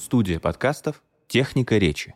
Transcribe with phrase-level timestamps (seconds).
[0.00, 2.14] Студия подкастов «Техника речи».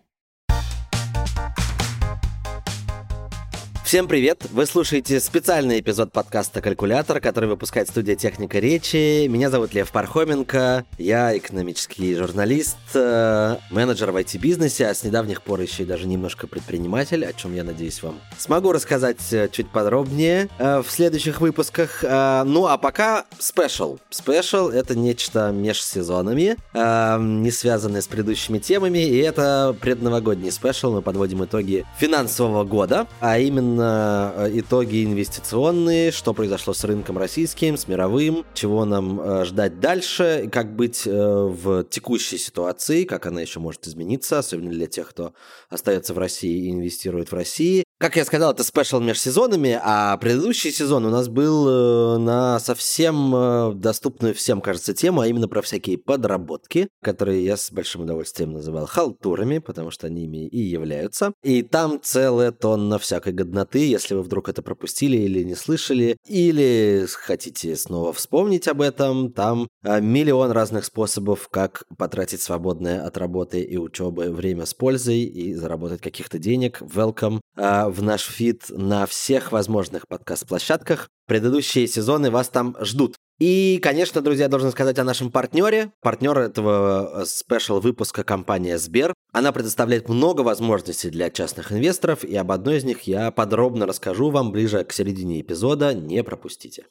[3.84, 4.46] Всем привет!
[4.50, 9.26] Вы слушаете специальный эпизод подкаста «Калькулятор», который выпускает студия «Техника речи».
[9.26, 15.60] Меня зовут Лев Пархоменко, я экономический журналист, э, менеджер в IT-бизнесе, а с недавних пор
[15.60, 20.48] еще и даже немножко предприниматель, о чем я надеюсь вам смогу рассказать э, чуть подробнее
[20.58, 22.02] э, в следующих выпусках.
[22.02, 23.98] Ну а пока special.
[24.08, 30.94] Special — это нечто меж сезонами, не связанное с предыдущими темами, и это предновогодний special.
[30.94, 37.76] Мы подводим итоги финансового года, а именно Э, итоги инвестиционные, что произошло с рынком российским,
[37.76, 43.42] с мировым, чего нам э, ждать дальше, как быть э, в текущей ситуации, как она
[43.42, 45.34] еще может измениться, особенно для тех, кто
[45.68, 47.83] остается в России и инвестирует в России.
[47.98, 54.34] Как я сказал, это спешл межсезонами, а предыдущий сезон у нас был на совсем доступную
[54.34, 59.58] всем, кажется, тему, а именно про всякие подработки, которые я с большим удовольствием называл халтурами,
[59.58, 61.32] потому что они ими и являются.
[61.42, 67.06] И там целая тонна всякой годноты если вы вдруг это пропустили или не слышали, или
[67.08, 73.60] хотите снова вспомнить об этом, там а, миллион разных способов, как потратить свободное от работы
[73.60, 76.82] и учебы время с пользой и заработать каких-то денег.
[76.82, 77.40] Welcome
[77.88, 81.08] в наш feed на всех возможных подкаст-площадках.
[81.26, 83.16] Предыдущие сезоны вас там ждут.
[83.40, 85.90] И, конечно, друзья, должен сказать о нашем партнере.
[86.00, 89.12] Партнер этого э, special выпуска компания Сбер.
[89.32, 94.30] Она предоставляет много возможностей для частных инвесторов, и об одной из них я подробно расскажу
[94.30, 95.94] вам ближе к середине эпизода.
[95.94, 96.84] Не пропустите.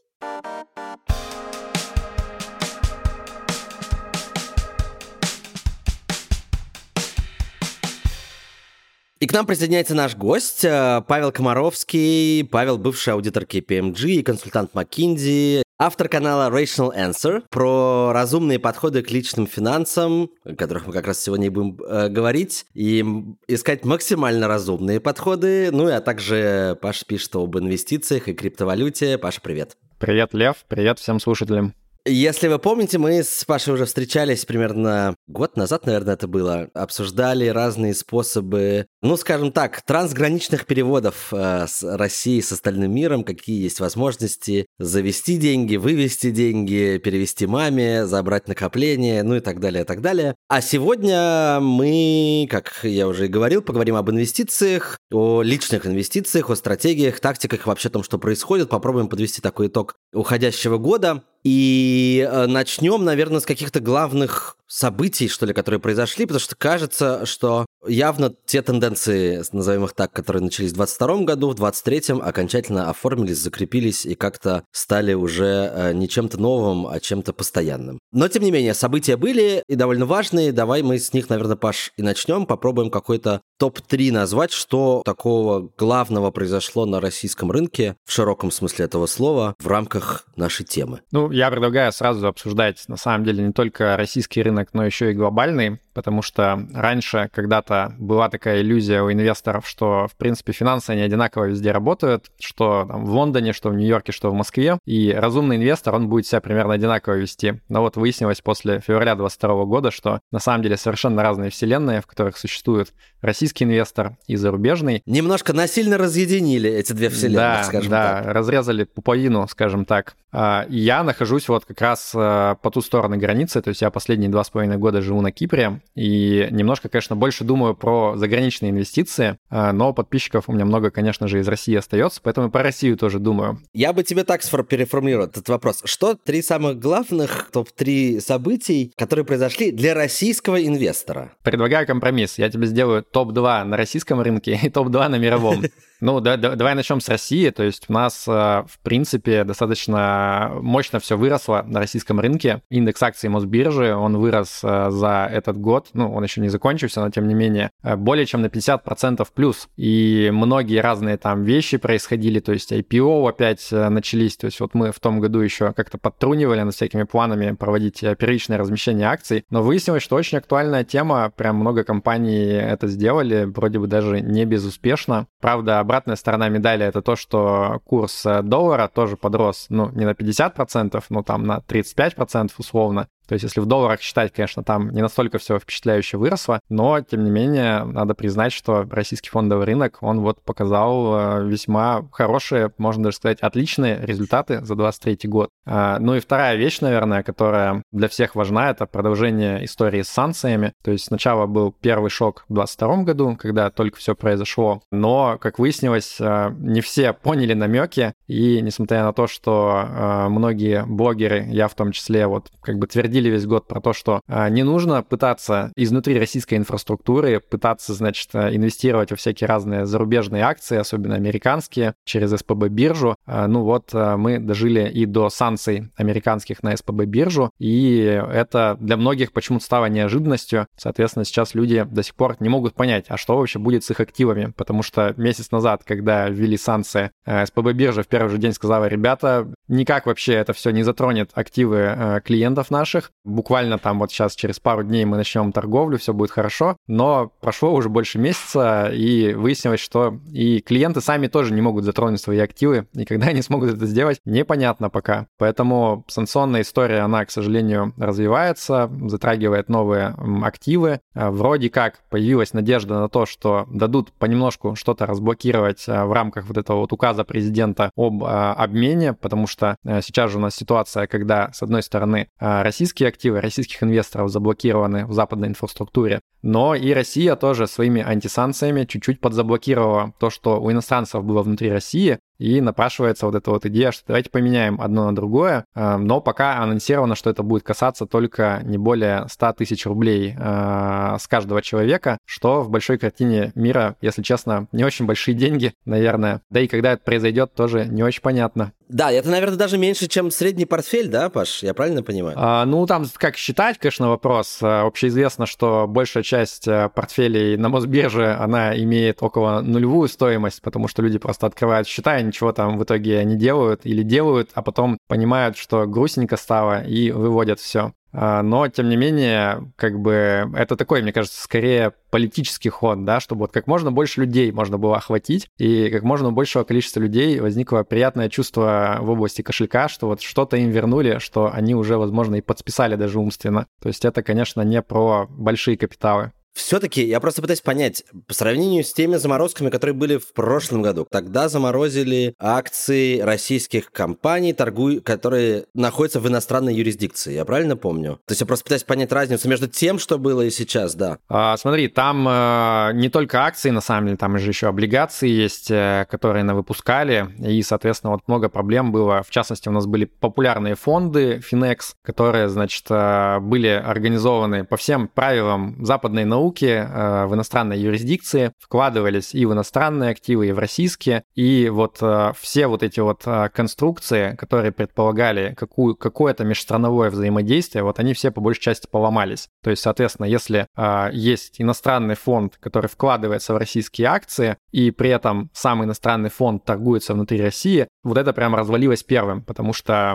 [9.24, 12.44] И к нам присоединяется наш гость э, Павел Комаровский.
[12.44, 19.10] Павел бывший аудитор KPMG и консультант McKinsey, автор канала Rational Answer про разумные подходы к
[19.12, 23.00] личным финансам, о которых мы как раз сегодня и будем э, говорить, и
[23.48, 25.70] искать максимально разумные подходы.
[25.72, 29.18] Ну и а также Паша пишет об инвестициях и криптовалюте.
[29.18, 29.78] Паша, привет.
[30.00, 30.66] Привет, Лев.
[30.68, 31.74] Привет всем слушателям.
[32.06, 36.70] Если вы помните, мы с Пашей уже встречались примерно год назад, наверное, это было.
[36.74, 43.64] Обсуждали разные способы, ну, скажем так, трансграничных переводов э, с России с остальным миром, какие
[43.64, 49.86] есть возможности завести деньги, вывести деньги, перевести маме, забрать накопление, ну и так далее, и
[49.86, 50.36] так далее.
[50.50, 56.58] А сегодня мы, как я уже и говорил, поговорим об инвестициях, о личных инвестициях, о
[56.58, 58.68] стратегиях, тактиках, вообще о том, что происходит.
[58.68, 61.24] Попробуем подвести такой итог уходящего года.
[61.44, 67.26] И э, начнем, наверное, с каких-то главных событий, что ли, которые произошли, потому что кажется,
[67.28, 72.90] что явно те тенденции, назовем их так, которые начались в 22 году, в 23-м окончательно
[72.90, 78.00] оформились, закрепились и как-то стали уже э, не чем-то новым, а чем-то постоянным.
[78.12, 80.52] Но, тем не менее, события были и довольно важные.
[80.52, 82.46] Давай мы с них, наверное, Паш, и начнем.
[82.48, 89.06] Попробуем какой-то топ-3 назвать, что такого главного произошло на российском рынке в широком смысле этого
[89.06, 91.02] слова в рамках нашей темы.
[91.12, 95.16] Ну, я предлагаю сразу обсуждать, на самом деле, не только российский рынок, но еще и
[95.16, 101.02] глобальный, потому что раньше когда-то была такая иллюзия у инвесторов, что, в принципе, финансы, они
[101.02, 105.58] одинаково везде работают, что там, в Лондоне, что в Нью-Йорке, что в Москве, и разумный
[105.58, 107.62] инвестор, он будет себя примерно одинаково вести.
[107.70, 112.08] Но вот выяснилось после февраля 2022 года, что на самом деле совершенно разные вселенные, в
[112.08, 115.02] которых существует российский инвестор и зарубежный.
[115.06, 118.34] Немножко насильно разъединили эти две вселенные, да, скажем да, так.
[118.34, 120.16] разрезали пуповину, скажем так.
[120.32, 124.30] А, я нахожусь вот как раз а, по ту сторону границы, то есть я последние
[124.30, 129.38] два с половиной года живу на Кипре, и немножко, конечно, больше думаю про заграничные инвестиции,
[129.50, 133.20] а, но подписчиков у меня много, конечно же, из России остается, поэтому про Россию тоже
[133.20, 133.60] думаю.
[133.74, 135.82] Я бы тебе так переформулировал этот вопрос.
[135.86, 141.34] Что три самых главных топ-3 событий, которые произошли для российского инвестора?
[141.44, 142.38] Предлагаю компромисс.
[142.38, 145.64] Я тебе сделаю топ-2 на российском рынке и топ-2 на мировом.
[146.04, 147.50] Ну, да, да, давай начнем с России.
[147.50, 152.62] То есть у нас, э, в принципе, достаточно мощно все выросло на российском рынке.
[152.70, 155.88] Индекс акций Мосбиржи, он вырос э, за этот год.
[155.94, 159.70] Ну, он еще не закончился, но тем не менее, э, более чем на 50% плюс.
[159.78, 162.42] И многие разные там вещи происходили.
[162.42, 164.36] То есть IPO опять начались.
[164.36, 168.58] То есть вот мы в том году еще как-то подтрунивали над всякими планами проводить первичное
[168.58, 169.46] размещение акций.
[169.50, 171.32] Но выяснилось, что очень актуальная тема.
[171.34, 173.46] Прям много компаний это сделали.
[173.46, 175.28] Вроде бы даже не безуспешно.
[175.40, 180.12] Правда, обратная сторона медали это то, что курс э, доллара тоже подрос, ну, не на
[180.12, 183.08] 50%, но там на 35% условно.
[183.28, 187.24] То есть если в долларах считать, конечно, там не настолько все впечатляюще выросло, но, тем
[187.24, 193.04] не менее, надо признать, что российский фондовый рынок, он вот показал э, весьма хорошие, можно
[193.06, 195.50] даже сказать, отличные результаты за 23 год.
[195.66, 200.74] А, ну и вторая вещь, наверное, которая для всех важна, это продолжение истории с санкциями.
[200.84, 205.60] То есть сначала был первый шок в 22 году, когда только все произошло, но, как
[205.60, 211.68] выяснилось, э, не все поняли намеки, и несмотря на то, что э, многие блогеры, я
[211.68, 215.04] в том числе, вот как бы твердили весь год про то, что э, не нужно
[215.04, 222.32] пытаться изнутри российской инфраструктуры пытаться, значит, инвестировать во всякие разные зарубежные акции, особенно американские, через
[222.32, 223.16] СПБ биржу.
[223.26, 229.32] Ну вот мы дожили и до санкций американских на СПБ биржу, и это для многих
[229.32, 230.68] почему-то стало неожиданностью.
[230.78, 234.00] Соответственно, сейчас люди до сих пор не могут понять, а что вообще будет с их
[234.00, 238.54] активами, потому что месяц назад, когда ввели санкции, э, СПБ биржа в первый же день
[238.54, 243.12] сказала, ребята, никак вообще это все не затронет активы э, клиентов наших.
[243.24, 246.78] Буквально там вот сейчас через пару дней мы начнем торговлю, все будет хорошо.
[246.88, 252.22] Но прошло уже больше месяца, и выяснилось, что и клиенты сами тоже не могут затронуть
[252.22, 255.28] свои активы, и когда они смогут это сделать, непонятно пока.
[255.38, 261.00] Поэтому санкционная история, она, к сожалению, развивается, затрагивает новые активы.
[261.16, 266.46] Э, вроде как появилась надежда на то, что дадут понемножку что-то разблокировать э, в рамках
[266.46, 270.56] вот этого вот указа президента об обмене, потому что что э, сейчас же у нас
[270.56, 276.76] ситуация, когда, с одной стороны, э, российские активы российских инвесторов заблокированы в западной инфраструктуре, но
[276.76, 282.62] и Россия тоже своими антисанкциями чуть-чуть подзаблокировала то, что у иностранцев было внутри России, и
[282.62, 287.16] напрашивается вот эта вот идея, что давайте поменяем одно на другое, э, но пока анонсировано,
[287.16, 292.70] что это будет касаться только не более 100 тысяч рублей с каждого человека, что в
[292.70, 296.42] большой картине мира, если честно, не очень большие деньги, наверное.
[296.50, 298.74] Да и когда это произойдет, тоже не очень понятно.
[298.90, 301.64] Да, это, наверное, даже меньше, чем средний портфель, да, Паш?
[301.64, 302.36] Я правильно понимаю?
[302.40, 304.60] А, ну, там как считать, конечно, вопрос.
[304.62, 310.88] А, общеизвестно, что большая часть э, портфелей на Мосбирже, она имеет около нулевую стоимость, потому
[310.88, 314.98] что люди просто открывают счета ничего там в итоге не делают или делают, а потом
[315.08, 317.94] понимают, что грустненько стало и выводят все.
[318.16, 323.20] А, но, тем не менее, как бы это такой, мне кажется, скорее политический ход, да,
[323.20, 327.40] чтобы вот как можно больше людей можно было охватить, и как можно большего количества людей
[327.40, 332.36] возникло приятное чувство в области кошелька, что вот что-то им вернули, что они уже, возможно,
[332.36, 333.66] и подсписали даже умственно.
[333.82, 336.34] То есть это, конечно, не про большие капиталы.
[336.54, 341.08] Все-таки я просто пытаюсь понять, по сравнению с теми заморозками, которые были в прошлом году,
[341.10, 347.34] тогда заморозили акции российских компаний, торгуй, которые находятся в иностранной юрисдикции.
[347.34, 348.20] Я правильно помню?
[348.26, 351.18] То есть я просто пытаюсь понять разницу между тем, что было и сейчас, да.
[351.28, 355.72] А, смотри, там э, не только акции, на самом деле, там же еще облигации есть,
[355.72, 359.24] э, которые на выпускали, и, соответственно, вот много проблем было.
[359.24, 365.08] В частности, у нас были популярные фонды Finex, которые, значит, э, были организованы по всем
[365.08, 370.60] правилам западной науки, науки э, в иностранной юрисдикции вкладывались и в иностранные активы, и в
[370.60, 371.24] российские.
[371.36, 377.84] И вот э, все вот эти вот э, конструкции, которые предполагали какую, какое-то межстрановое взаимодействие,
[377.84, 379.48] вот они все по большей части поломались.
[379.64, 380.68] То есть, соответственно, если
[381.14, 387.14] есть иностранный фонд, который вкладывается в российские акции, и при этом сам иностранный фонд торгуется
[387.14, 390.14] внутри России, вот это прям развалилось первым, потому что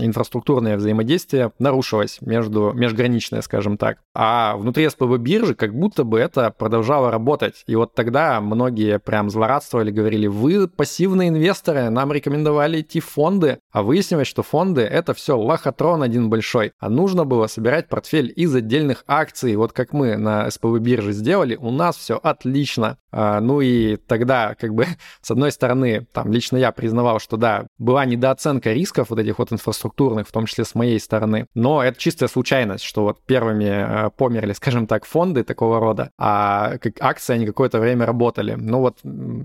[0.00, 3.98] инфраструктурное взаимодействие нарушилось между, межграничное, скажем так.
[4.14, 7.62] А внутри СПБ биржи как будто бы это продолжало работать.
[7.68, 13.60] И вот тогда многие прям злорадствовали, говорили, вы пассивные инвесторы, нам рекомендовали идти в фонды,
[13.70, 16.72] а выяснилось, что фонды— это все лохотрон один большой.
[16.80, 19.54] А нужно было собирать портфель из отдельных акций.
[19.54, 22.98] Вот как мы на СПБ бирже сделали, у нас все отлично.
[23.12, 24.86] А, ну и тогда, как бы,
[25.20, 29.52] с одной стороны, там, лично я признавал, что да, была недооценка рисков вот этих вот
[29.52, 34.10] инфраструктурных, в том числе с моей стороны, но это чистая случайность, что вот первыми э,
[34.16, 38.54] померли, скажем так, фонды такого рода, а как акции они какое-то время работали.
[38.58, 38.98] Ну вот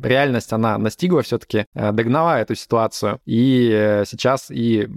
[0.04, 4.88] реальность, она настигла все-таки, э, догнала эту ситуацию, и э, сейчас и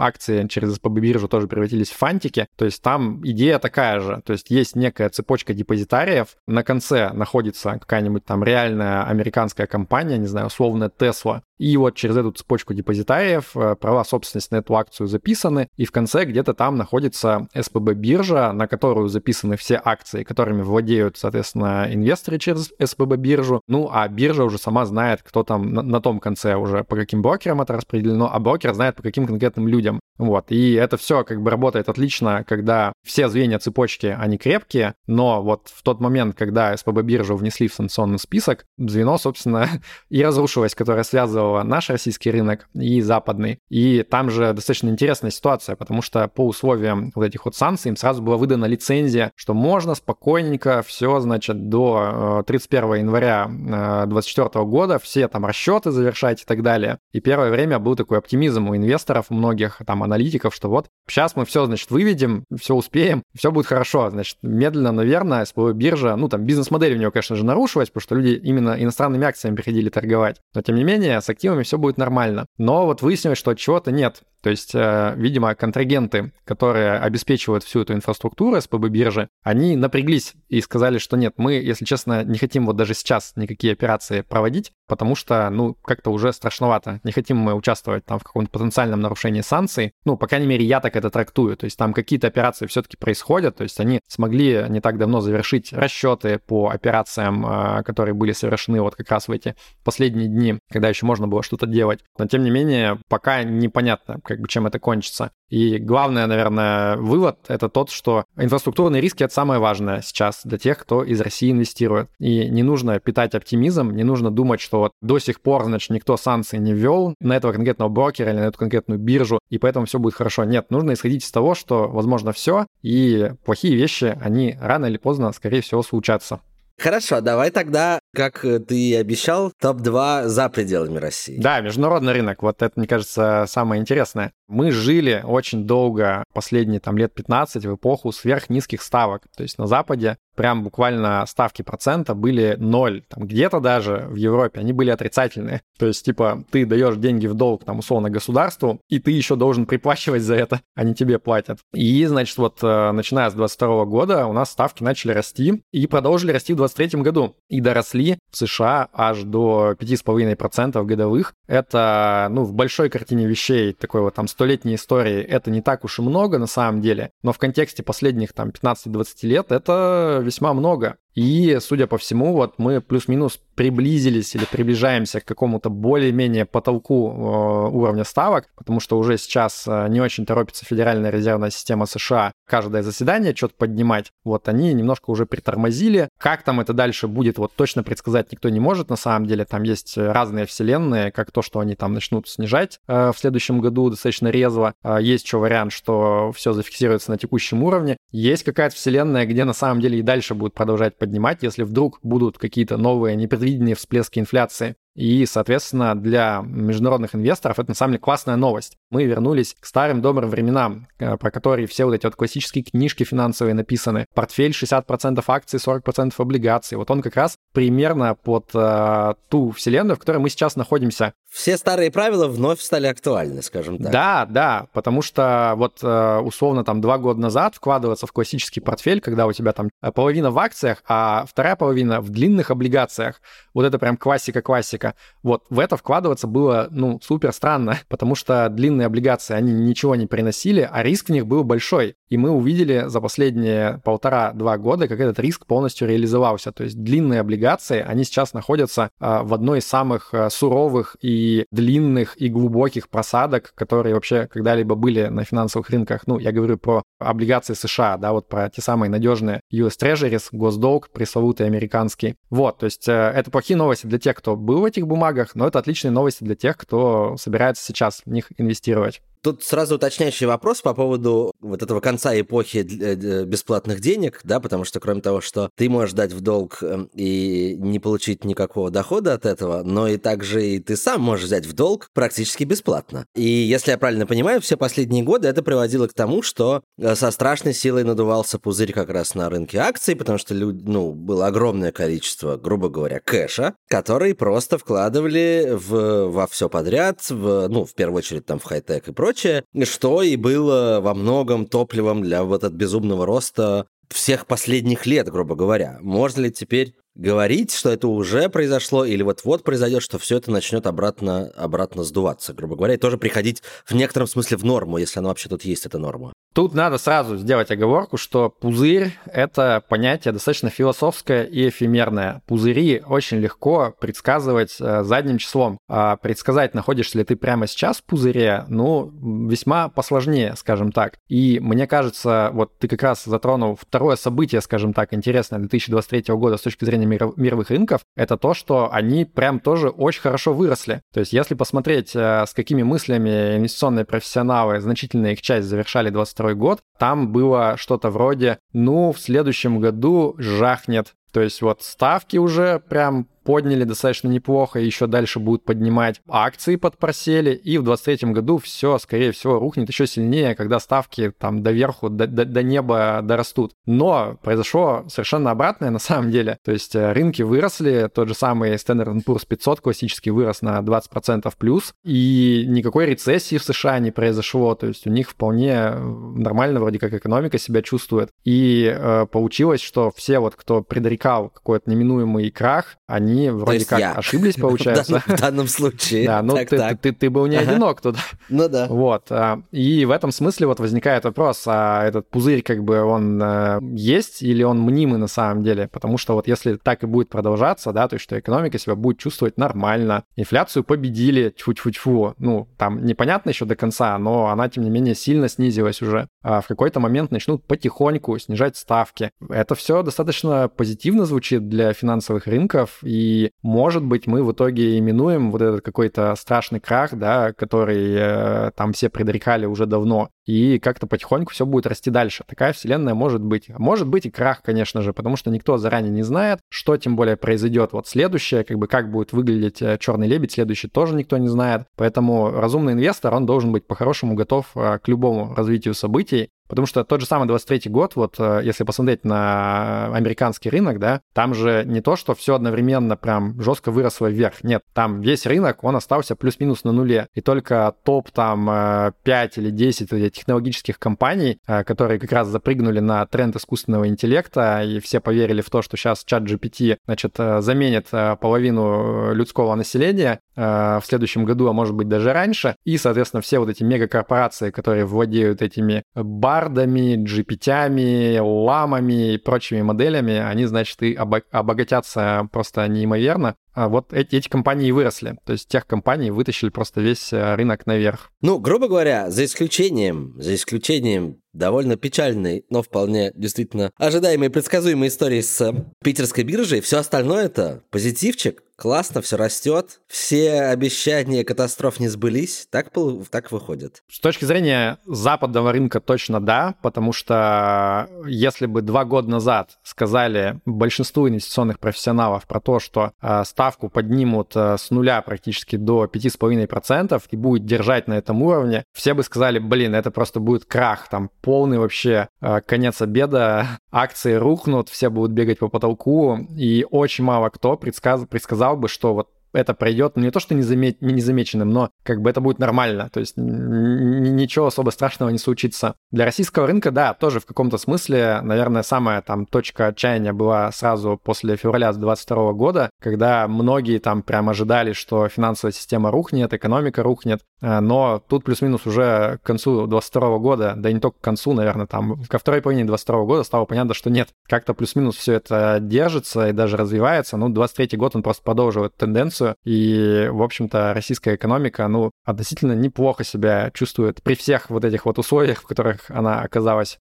[0.00, 4.32] акции через СПБ биржу тоже превратились в фантики, то есть там идея такая же, то
[4.32, 10.46] есть есть некая цепочка депозитариев, на конце находится какая-нибудь там реальная американская компания, не знаю,
[10.46, 15.68] условно Tesla, и вот через эту цепочку депозитариев э, права собственности на эту акцию записаны,
[15.76, 21.16] и в конце где-то там находится СПБ биржа, на которую записаны все акции, которыми владеют,
[21.16, 23.60] соответственно, инвесторы через СПБ биржу.
[23.66, 27.22] Ну, а биржа уже сама знает, кто там на, на том конце уже, по каким
[27.22, 30.00] брокерам это распределено, а брокер знает, по каким конкретным людям людям.
[30.18, 30.50] Вот.
[30.50, 35.68] И это все как бы работает отлично, когда все звенья цепочки, они крепкие, но вот
[35.72, 39.68] в тот момент, когда СПБ биржу внесли в санкционный список, звено, собственно,
[40.10, 43.60] и разрушилось, которое связывало наш российский рынок и западный.
[43.68, 47.96] И там же достаточно интересная ситуация, потому что по условиям вот этих вот санкций им
[47.96, 54.66] сразу была выдана лицензия, что можно спокойненько все, значит, до 31 э, января 2024 э,
[54.66, 56.98] года все там расчеты завершать и так далее.
[57.12, 61.44] И первое время был такой оптимизм у инвесторов, многих там аналитиков, что вот сейчас мы
[61.44, 64.10] все, значит, выведем, все успеем, все будет хорошо.
[64.10, 68.02] Значит, медленно, но верно, СПБ биржа, ну, там, бизнес-модель у него, конечно же, нарушилась, потому
[68.02, 70.40] что люди именно иностранными акциями приходили торговать.
[70.54, 72.46] Но, тем не менее, с активами все будет нормально.
[72.56, 74.22] Но вот выяснилось, что чего-то нет.
[74.42, 80.60] То есть, э, видимо, контрагенты, которые обеспечивают всю эту инфраструктуру СПБ биржи, они напряглись и
[80.60, 85.16] сказали, что нет, мы, если честно, не хотим вот даже сейчас никакие операции проводить, потому
[85.16, 87.00] что, ну, как-то уже страшновато.
[87.02, 89.67] Не хотим мы участвовать там в каком-то потенциальном нарушении санкций.
[90.04, 91.56] Ну, по крайней мере, я так это трактую.
[91.56, 95.72] То есть там какие-то операции все-таки происходят, то есть они смогли не так давно завершить
[95.72, 100.88] расчеты по операциям, э, которые были совершены вот как раз в эти последние дни, когда
[100.88, 102.00] еще можно было что-то делать.
[102.18, 105.30] Но, тем не менее, пока непонятно, как бы чем это кончится.
[105.48, 110.78] И главное, наверное, вывод— это тот, что инфраструктурные риски— это самое важное сейчас для тех,
[110.78, 112.10] кто из России инвестирует.
[112.18, 116.16] И не нужно питать оптимизм, не нужно думать, что вот до сих пор, значит, никто
[116.16, 119.98] санкции не ввел на этого конкретного брокера или на эту конкретную биржу, и поэтому все
[119.98, 120.44] будет хорошо.
[120.44, 125.32] Нет, нужно исходить из того, что, возможно, все, и плохие вещи, они рано или поздно,
[125.32, 126.40] скорее всего, случатся.
[126.78, 131.38] Хорошо, давай тогда, как ты и обещал, топ-2 за пределами России.
[131.38, 132.42] Да, международный рынок.
[132.42, 134.32] Вот это, мне кажется, самое интересное.
[134.48, 139.22] Мы жили очень долго, последние там лет 15, в эпоху сверхнизких ставок.
[139.36, 143.02] То есть на Западе прям буквально ставки процента были ноль.
[143.08, 145.62] Там где-то даже в Европе они были отрицательные.
[145.76, 149.66] То есть, типа, ты даешь деньги в долг, там, условно, государству, и ты еще должен
[149.66, 151.58] приплачивать за это, они тебе платят.
[151.74, 156.30] И, значит, вот э, начиная с 22 года у нас ставки начали расти и продолжили
[156.30, 157.34] расти в 23 году.
[157.48, 161.34] И доросли в США аж до 5,5% годовых.
[161.48, 165.98] Это, ну, в большой картине вещей, такой вот там столетней истории, это не так уж
[165.98, 170.98] и много на самом деле, но в контексте последних там 15-20 лет это весьма много.
[171.18, 177.74] И, судя по всему, вот мы плюс-минус приблизились или приближаемся к какому-то более-менее потолку э,
[177.74, 182.84] уровня ставок, потому что уже сейчас э, не очень торопится Федеральная резервная система США каждое
[182.84, 184.12] заседание что-то поднимать.
[184.22, 186.08] Вот они немножко уже притормозили.
[186.18, 189.44] Как там это дальше будет, вот точно предсказать никто не может на самом деле.
[189.44, 193.90] Там есть разные вселенные, как то, что они там начнут снижать э, в следующем году
[193.90, 194.74] достаточно резво.
[195.00, 197.96] Есть еще вариант, что все зафиксируется на текущем уровне.
[198.12, 202.36] Есть какая-то вселенная, где на самом деле и дальше будут продолжать поднимать, если вдруг будут
[202.36, 204.76] какие-то новые непредвиденные всплески инфляции.
[204.98, 208.76] И, соответственно, для международных инвесторов это на самом деле классная новость.
[208.90, 213.04] Мы вернулись к старым добрым временам, э, про которые все вот эти вот классические книжки
[213.04, 214.06] финансовые написаны.
[214.12, 216.76] Портфель 60% акций, 40% облигаций.
[216.76, 221.12] Вот он как раз примерно под э, ту вселенную, в которой мы сейчас находимся.
[221.30, 223.92] Все старые правила вновь стали актуальны, скажем так.
[223.92, 229.00] Да, да, потому что вот э, условно там два года назад вкладываться в классический портфель,
[229.00, 233.20] когда у тебя там э, половина в акциях, а вторая половина в длинных облигациях,
[233.54, 234.87] вот это прям классика-классика.
[235.22, 240.06] Вот в это вкладываться было, ну, супер странно, потому что длинные облигации, они ничего не
[240.06, 241.96] приносили, а риск в них был большой.
[242.08, 246.52] И мы увидели за последние полтора-два года, как этот риск полностью реализовался.
[246.52, 251.46] То есть длинные облигации, они сейчас находятся э, в одной из самых э, суровых и
[251.50, 256.06] длинных и глубоких просадок, которые вообще когда-либо были на финансовых рынках.
[256.06, 260.90] Ну, я говорю про облигации США, да, вот про те самые надежные US Treasuries, госдолг,
[260.90, 262.16] пресловутый американский.
[262.30, 265.46] Вот, то есть э, это плохие новости для тех, кто был в этих бумагах, но
[265.46, 269.02] это отличные новости для тех, кто собирается сейчас в них инвестировать.
[269.22, 274.64] Тут сразу уточняющий вопрос по поводу вот этого конца эпохи э, бесплатных денег, да, потому
[274.64, 279.14] что кроме того, что ты можешь дать в долг эм, и не получить никакого дохода
[279.14, 283.06] от этого, но и также и ты сам можешь взять в долг практически бесплатно.
[283.14, 287.10] И если я правильно понимаю, все последние годы это приводило к тому, что э, со
[287.10, 291.72] страшной силой надувался пузырь как раз на рынке акций, потому что люди, ну, было огромное
[291.72, 297.98] количество, грубо говоря, кэша, который просто вкладывали в, во все подряд, в, ну, в первую
[297.98, 302.44] очередь там в хай-тек и прочее, прочее, что и было во многом топливом для вот
[302.44, 305.78] этого безумного роста всех последних лет, грубо говоря.
[305.80, 310.66] Можно ли теперь говорить, что это уже произошло или вот-вот произойдет, что все это начнет
[310.66, 315.08] обратно, обратно сдуваться, грубо говоря, и тоже приходить в некотором смысле в норму, если она
[315.08, 316.12] вообще тут есть, эта норма.
[316.34, 322.22] Тут надо сразу сделать оговорку, что пузырь— это понятие достаточно философское и эфемерное.
[322.26, 325.58] Пузыри очень легко предсказывать э, задним числом.
[325.68, 328.92] А предсказать, находишься ли ты прямо сейчас в пузыре, ну,
[329.28, 330.98] весьма посложнее, скажем так.
[331.08, 336.36] И мне кажется, вот ты как раз затронул второе событие, скажем так, интересное 2023 года
[336.36, 340.82] с точки зрения мировых рынков, это то, что они прям тоже очень хорошо выросли.
[340.92, 346.34] То есть если посмотреть, э, с какими мыслями инвестиционные профессионалы, значительная их часть завершали 22
[346.34, 350.94] год, там было что-то вроде, ну, в следующем году жахнет.
[351.12, 356.00] То есть вот ставки уже прям подняли достаточно неплохо, и еще дальше будут поднимать.
[356.08, 361.42] Акции подпросели, и в 2023 году все, скорее всего, рухнет еще сильнее, когда ставки там
[361.42, 363.52] доверху, до, до, до неба дорастут.
[363.66, 366.38] Но произошло совершенно обратное на самом деле.
[366.42, 371.30] То есть э, рынки выросли, тот же самый Standard Poor's 500 классический вырос на 20%
[371.36, 374.54] плюс, и никакой рецессии в США не произошло.
[374.54, 378.08] То есть у них вполне э, нормально вроде как экономика себя чувствует.
[378.24, 383.78] И э, получилось, что все вот, кто предрекал какой-то неминуемый крах, они они вроде как
[383.78, 383.92] я.
[383.92, 385.02] ошиблись, получается.
[385.06, 386.06] В данном случае.
[386.06, 387.96] Да, ну ты был не одинок тут.
[388.28, 388.66] Ну да.
[388.68, 389.06] Вот.
[389.10, 393.60] А, и в этом смысле вот возникает вопрос, а этот пузырь как бы он э,
[393.72, 395.68] есть или он мнимый на самом деле?
[395.68, 398.98] Потому что вот если так и будет продолжаться, да, то есть что экономика себя будет
[398.98, 404.70] чувствовать нормально, инфляцию победили, тьфу-тьфу-тьфу, ну, там непонятно еще до конца, но она, тем не
[404.70, 406.08] менее, сильно снизилась уже.
[406.22, 409.10] А в какой-то момент начнут потихоньку снижать ставки.
[409.28, 414.78] Это все достаточно позитивно звучит для финансовых рынков, и и, может быть, мы в итоге
[414.78, 420.58] именуем вот этот какой-то страшный крах, да, который э, там все предрекали уже давно, и
[420.58, 422.22] как-то потихоньку все будет расти дальше.
[422.26, 423.48] Такая вселенная может быть.
[423.48, 427.16] Может быть и крах, конечно же, потому что никто заранее не знает, что тем более
[427.16, 427.72] произойдет.
[427.72, 431.62] Вот следующее, как бы как будет выглядеть э, черный лебедь, следующий тоже никто не знает.
[431.76, 436.28] Поэтому разумный инвестор, он должен быть по-хорошему готов э, к любому развитию событий.
[436.48, 441.02] Потому что тот же самый 23 год, вот э, если посмотреть на американский рынок, да,
[441.12, 444.42] там же не то, что все одновременно прям жестко выросло вверх.
[444.42, 447.08] Нет, там весь рынок, он остался плюс-минус на нуле.
[447.14, 453.04] И только топ там 5 или 10 технологических компаний, э, которые как раз запрыгнули на
[453.06, 457.88] тренд искусственного интеллекта, и все поверили в то, что сейчас чат GPT, значит, э, заменит
[458.20, 462.56] половину людского населения в следующем году, а может быть даже раньше.
[462.64, 469.62] И, соответственно, все вот эти мегакорпорации, которые владеют этими бар бардами, GPT, ламами и прочими
[469.62, 473.34] моделями, они, значит, и обогатятся просто неимоверно.
[473.58, 475.18] А вот эти, эти компании выросли.
[475.24, 478.12] То есть тех компаний вытащили просто весь э, рынок наверх.
[478.20, 484.88] Ну, грубо говоря, за исключением, за исключением довольно печальной, но вполне действительно ожидаемой и предсказуемой
[484.88, 491.88] истории с питерской биржей, все остальное это позитивчик, классно, все растет, все обещания катастроф не
[491.88, 492.72] сбылись, так,
[493.10, 493.84] так выходит.
[493.88, 500.40] С точки зрения западного рынка точно да, потому что если бы два года назад сказали
[500.44, 507.02] большинству инвестиционных профессионалов про то, что э, ставку поднимут э, с нуля практически до 5,5%
[507.10, 511.10] и будет держать на этом уровне, все бы сказали, блин, это просто будет крах, там
[511.22, 517.30] полный вообще э, конец обеда, акции рухнут, все будут бегать по потолку, и очень мало
[517.30, 518.06] кто предсказ...
[518.06, 519.08] предсказал бы, что вот
[519.40, 520.80] это пройдет, ну не то, что незамет...
[520.80, 525.74] незамеченным, но как бы это будет нормально, то есть ничего особо страшного не случится.
[525.90, 531.00] Для российского рынка, да, тоже в каком-то смысле, наверное, самая там точка отчаяния была сразу
[531.02, 537.20] после февраля 2022 года, когда многие там прям ожидали, что финансовая система рухнет, экономика рухнет,
[537.40, 541.32] э, но тут плюс-минус уже к концу 2022 года, да и не только к концу,
[541.32, 545.58] наверное, там ко второй половине 2022 года стало понятно, что нет, как-то плюс-минус все это
[545.60, 550.74] держится и даже развивается, ну, 23 год он просто продолживает тенденцию, инфляцию, и, в общем-то,
[550.74, 555.90] российская экономика, ну, относительно неплохо себя чувствует при всех вот этих вот условиях, в которых
[555.90, 556.78] она оказалась.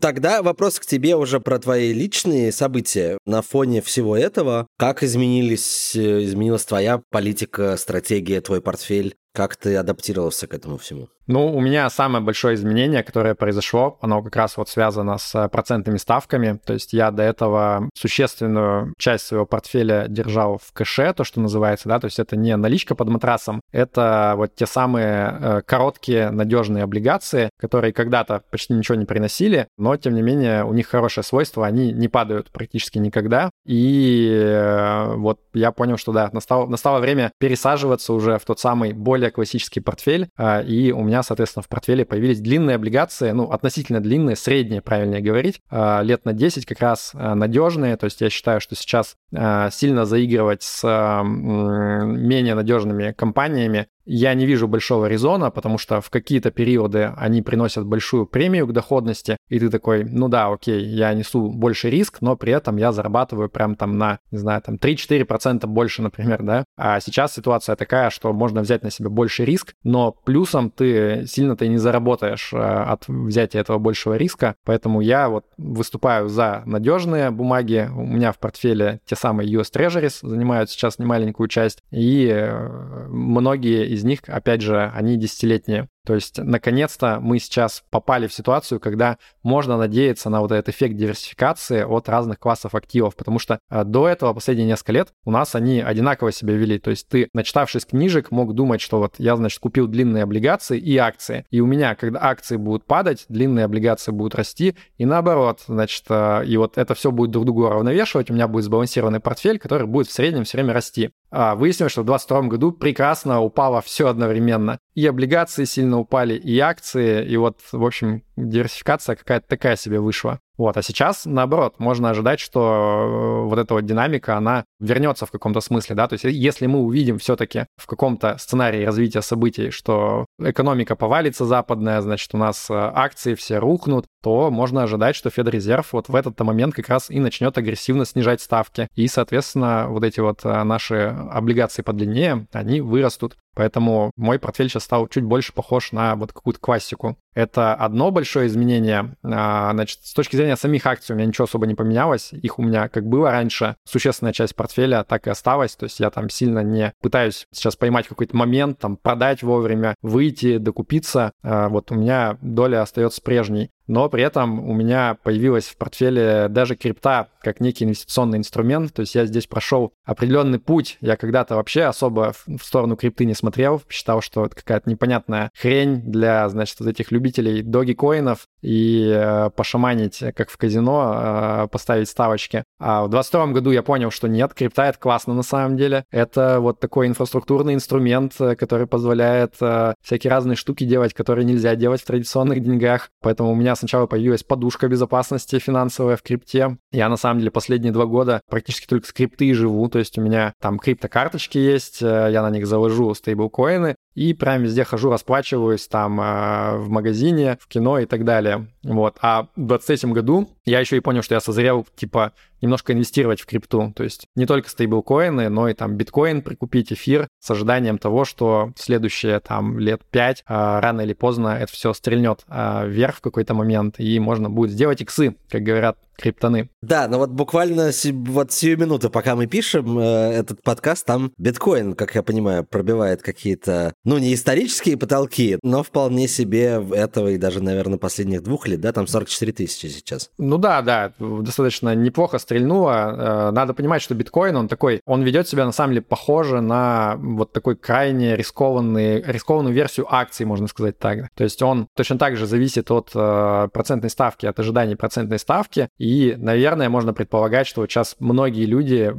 [0.00, 3.16] Тогда вопрос к тебе уже про твои личные события.
[3.24, 9.14] На фоне всего этого, как изменились, э, изменилась твоя политика, стратегия, твой портфель?
[9.34, 11.08] Как ты адаптировался к этому всему?
[11.26, 15.48] Ну, у меня самое большое изменение, которое произошло, оно как раз вот связано с э,
[15.48, 16.60] процентными ставками.
[16.64, 21.88] То есть я до этого существенную часть своего портфеля держал в кэше, то, что называется,
[21.88, 26.84] да, то есть это не наличка под матрасом, это вот те самые э, короткие надежные
[26.84, 31.66] облигации, которые когда-то почти ничего не приносили, но, тем не менее, у них хорошее свойство,
[31.66, 33.48] они не падают практически никогда.
[33.64, 38.92] И э, вот я понял, что да, настало, настало время пересаживаться уже в тот самый
[38.92, 40.28] более более классический портфель,
[40.66, 45.62] и у меня, соответственно, в портфеле появились длинные облигации, ну, относительно длинные, средние, правильнее говорить,
[45.70, 50.84] лет на 10 как раз надежные, то есть я считаю, что сейчас сильно заигрывать с
[51.24, 57.86] менее надежными компаниями я не вижу большого резона, потому что в какие-то периоды они приносят
[57.86, 62.36] большую премию к доходности, и ты такой, ну да, окей, я несу больше риск, но
[62.36, 66.64] при этом я зарабатываю прям там на, не знаю, там 3-4% больше, например, да.
[66.76, 71.64] А сейчас ситуация такая, что можно взять на себя больше риск, но плюсом ты сильно-то
[71.64, 77.30] и не заработаешь э, от взятия этого большего риска, поэтому я вот выступаю за надежные
[77.30, 77.88] бумаги.
[77.94, 83.93] У меня в портфеле те самые US Treasuries занимают сейчас немаленькую часть, и э, многие
[83.94, 85.88] из них, опять же, они десятилетние.
[86.04, 90.96] То есть, наконец-то мы сейчас попали в ситуацию, когда можно надеяться на вот этот эффект
[90.96, 95.54] диверсификации от разных классов активов, потому что э, до этого последние несколько лет у нас
[95.54, 96.78] они одинаково себя вели.
[96.78, 100.96] То есть ты, начитавшись книжек, мог думать, что вот я, значит, купил длинные облигации и
[100.96, 106.04] акции, и у меня, когда акции будут падать, длинные облигации будут расти, и наоборот, значит,
[106.10, 109.86] э, и вот это все будет друг другу равновешивать, у меня будет сбалансированный портфель, который
[109.86, 111.10] будет в среднем все время расти.
[111.30, 114.78] А выяснилось, что в 2022 году прекрасно упало все одновременно.
[114.94, 120.40] И облигации сильно упали, и акции, и вот, в общем, диверсификация какая-то такая себе вышла.
[120.56, 125.32] Вот, а сейчас, наоборот, можно ожидать, что э, вот эта вот динамика, она вернется в
[125.32, 130.26] каком-то смысле, да, то есть если мы увидим все-таки в каком-то сценарии развития событий, что
[130.38, 135.92] экономика повалится западная, значит, у нас э, акции все рухнут, то можно ожидать, что Федрезерв
[135.92, 138.88] вот в этот момент как раз и начнет агрессивно снижать ставки.
[138.94, 143.36] И, соответственно, вот эти вот э, наши облигации подлиннее, они вырастут.
[143.54, 147.18] Поэтому мой портфель сейчас стал чуть больше похож на вот какую-то классику.
[147.34, 149.16] Это одно большое изменение.
[149.24, 152.32] А, значит, с точки зрения самих акций у меня ничего особо не поменялось.
[152.32, 155.76] Их у меня как было раньше, существенная часть портфеля так и осталась.
[155.76, 160.58] То есть я там сильно не пытаюсь сейчас поймать какой-то момент, там продать вовремя, выйти,
[160.58, 161.32] докупиться.
[161.42, 166.48] А, вот у меня доля остается прежней но при этом у меня появилась в портфеле
[166.48, 171.56] даже крипта как некий инвестиционный инструмент, то есть я здесь прошел определенный путь, я когда-то
[171.56, 176.80] вообще особо в сторону крипты не смотрел, считал, что это какая-то непонятная хрень для, значит,
[176.80, 182.64] вот этих любителей доги-коинов и э, пошаманить, как в казино, э, поставить ставочки.
[182.78, 186.60] А в 22 году я понял, что нет, крипта— это классно на самом деле, это
[186.60, 192.00] вот такой инфраструктурный инструмент, э, который позволяет э, всякие разные штуки делать, которые нельзя делать
[192.00, 196.78] в традиционных деньгах, поэтому у меня сначала появилась подушка безопасности финансовая в крипте.
[196.92, 200.22] Я на самом деле последние два года практически только с крипты живу, то есть у
[200.22, 205.86] меня там криптокарточки есть, э, я на них заложу стейблкоины, и прям везде хожу, расплачиваюсь
[205.88, 208.68] там э, в магазине, в кино и так далее.
[208.82, 209.16] Вот.
[209.20, 213.46] А в 23 году я еще и понял, что я созрел, типа, немножко инвестировать в
[213.46, 213.92] крипту.
[213.94, 218.72] То есть не только стейблкоины, но и там биткоин прикупить, эфир, с ожиданием того, что
[218.76, 223.54] следующие там лет 5 э, рано или поздно это все стрельнет э, вверх в какой-то
[223.54, 226.70] момент, и можно будет сделать иксы, как говорят криптоны.
[226.82, 231.94] Да, но вот буквально вот сию минуту, пока мы пишем э, этот подкаст, там биткоин,
[231.94, 237.62] как я понимаю, пробивает какие-то, ну, не исторические потолки, но вполне себе этого и даже,
[237.62, 240.30] наверное, последних двух лет, да, там 44 тысячи сейчас.
[240.38, 243.48] Ну да, да, достаточно неплохо стрельнуло.
[243.48, 247.16] Э, надо понимать, что биткоин, он такой, он ведет себя на самом деле похоже на
[247.18, 251.30] вот такой крайне рискованный, рискованную версию акций, можно сказать так.
[251.34, 255.88] То есть он точно так же зависит от э, процентной ставки, от ожиданий процентной ставки,
[256.04, 259.10] и, наверное, можно предполагать, что вот сейчас многие люди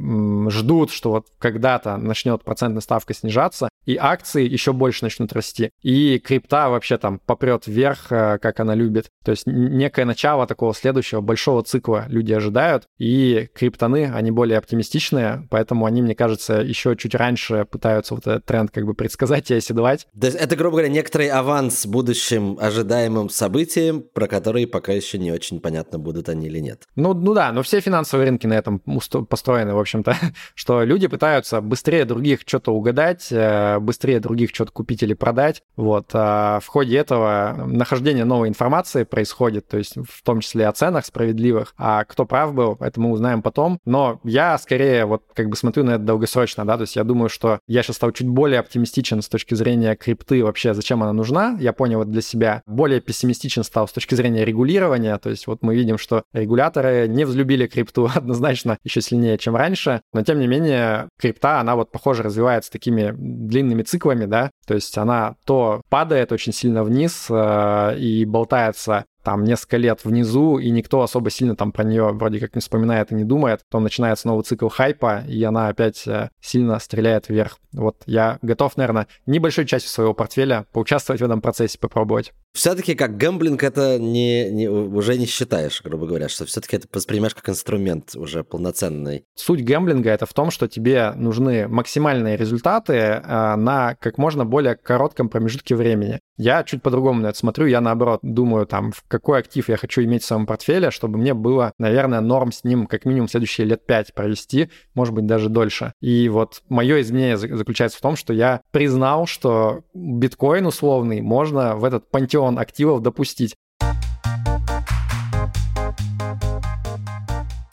[0.50, 5.70] ждут, что вот когда-то начнет процентная ставка снижаться, и акции еще больше начнут расти.
[5.82, 9.06] И крипта вообще там попрет вверх, э, как она любит.
[9.24, 12.84] То есть некое начало такого следующего большого цикла люди ожидают.
[12.98, 18.44] И криптоны, они более оптимистичные, поэтому они, мне кажется, еще чуть раньше пытаются вот этот
[18.44, 20.06] тренд как бы предсказать и оседлать.
[20.20, 25.32] То есть это, грубо говоря, некоторый аванс будущим ожидаемым событиям, про которые пока еще не
[25.32, 26.75] очень понятно, будут они или нет.
[26.94, 30.16] Ну, ну да, но все финансовые рынки на этом построены, в общем-то,
[30.54, 35.62] что люди пытаются быстрее других что-то угадать, э, быстрее других что-то купить или продать.
[35.76, 36.10] Вот.
[36.12, 41.06] А в ходе этого нахождение новой информации происходит, то есть в том числе о ценах
[41.06, 41.74] справедливых.
[41.76, 43.78] А кто прав был, это мы узнаем потом.
[43.84, 47.28] Но я скорее вот как бы смотрю на это долгосрочно, да, то есть я думаю,
[47.28, 51.56] что я сейчас стал чуть более оптимистичен с точки зрения крипты вообще, зачем она нужна.
[51.60, 52.62] Я понял вот для себя.
[52.66, 56.24] Более пессимистичен стал с точки зрения регулирования, то есть вот мы видим, что
[56.66, 61.76] регуляторы не взлюбили крипту однозначно еще сильнее, чем раньше, но тем не менее крипта, она
[61.76, 67.26] вот похоже развивается такими длинными циклами, да, то есть она то падает очень сильно вниз
[67.30, 72.38] э, и болтается там несколько лет внизу, и никто особо сильно там про нее вроде
[72.38, 73.62] как не вспоминает и не думает.
[73.68, 77.58] Потом начинается новый цикл хайпа, и она опять э, сильно стреляет вверх.
[77.72, 82.32] Вот я готов, наверное, небольшой частью своего портфеля поучаствовать в этом процессе, попробовать.
[82.54, 87.34] Все-таки как гэмблинг это не, не, уже не считаешь, грубо говоря, что все-таки это воспринимаешь
[87.34, 89.24] как инструмент уже полноценный.
[89.34, 94.76] Суть гэмблинга это в том, что тебе нужны максимальные результаты э, на как можно более
[94.76, 96.20] коротком промежутке времени.
[96.38, 100.02] Я чуть по-другому на это смотрю, я наоборот думаю, там, в какой актив я хочу
[100.02, 103.86] иметь в своем портфеле, чтобы мне было, наверное, норм с ним как минимум следующие лет
[103.86, 105.92] пять провести, может быть, даже дольше.
[106.00, 111.84] И вот мое изменение заключается в том, что я признал, что биткоин условный можно в
[111.84, 113.56] этот пантеон активов допустить.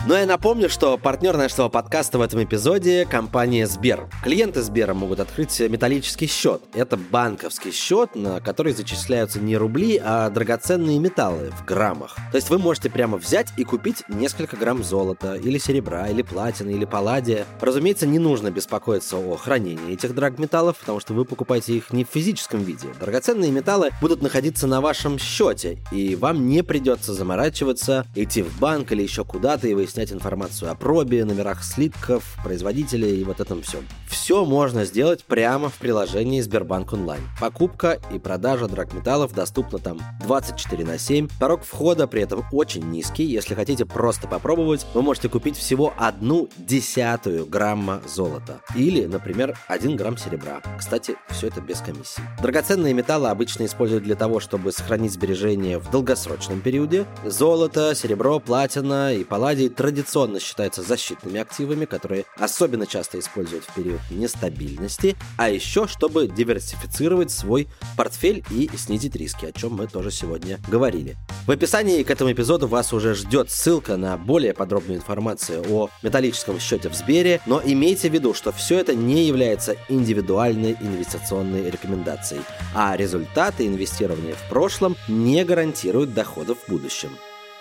[0.06, 4.10] Но я напомню, что партнер нашего подкаста в этом эпизоде– компания Сбер.
[4.22, 6.62] Клиенты Сбера могут открыть металлический счет.
[6.74, 12.18] Это банковский счет, на который зачисляются не рубли, а драгоценные металлы в граммах.
[12.32, 16.72] То есть вы можете прямо взять и купить несколько грамм золота, или серебра, или платины,
[16.72, 17.46] или палладия.
[17.62, 22.10] Разумеется, не нужно беспокоиться о хранении этих драгметаллов, потому что вы покупаете их не в
[22.10, 22.90] физическом виде.
[23.00, 28.92] Драгоценные металлы будут находиться на вашем счете, и вам не придется заморачиваться, идти в банк
[28.92, 33.62] или еще куда-то и выяснять, снять информацию о пробе, номерах слитков, производителей и вот этом
[33.62, 33.88] всем.
[34.10, 37.22] Все можно сделать прямо в приложении Сбербанк Онлайн.
[37.40, 41.28] Покупка и продажа драгметаллов доступна там 24 на 7.
[41.40, 43.24] Порог входа при этом очень низкий.
[43.24, 48.62] Если хотите просто попробовать, вы можете купить всего одну десятую грамма золота.
[48.76, 50.62] Или, например, 1 грамм серебра.
[50.78, 52.24] Кстати, все это без комиссии.
[52.42, 57.06] Драгоценные металлы обычно используют для того, чтобы сохранить сбережения в долгосрочном периоде.
[57.26, 64.00] Золото, серебро, платина и палладий традиционно считаются защитными активами, которые особенно часто используют в период
[64.12, 67.68] нестабильности, а еще чтобы диверсифицировать свой
[67.98, 71.18] портфель и снизить риски, о чем мы тоже сегодня говорили.
[71.46, 76.62] В описании к этому эпизоду вас уже ждет ссылка на более подробную информацию о металлическом
[76.62, 82.44] счете в Сбере, но имейте в виду, что все это не является индивидуальной инвестиционной рекомендацией,
[82.74, 87.10] а результаты инвестирования в прошлом не гарантируют доходов в будущем.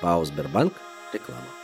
[0.01, 0.75] ПАО Сбербанк.
[1.13, 1.62] Реклама.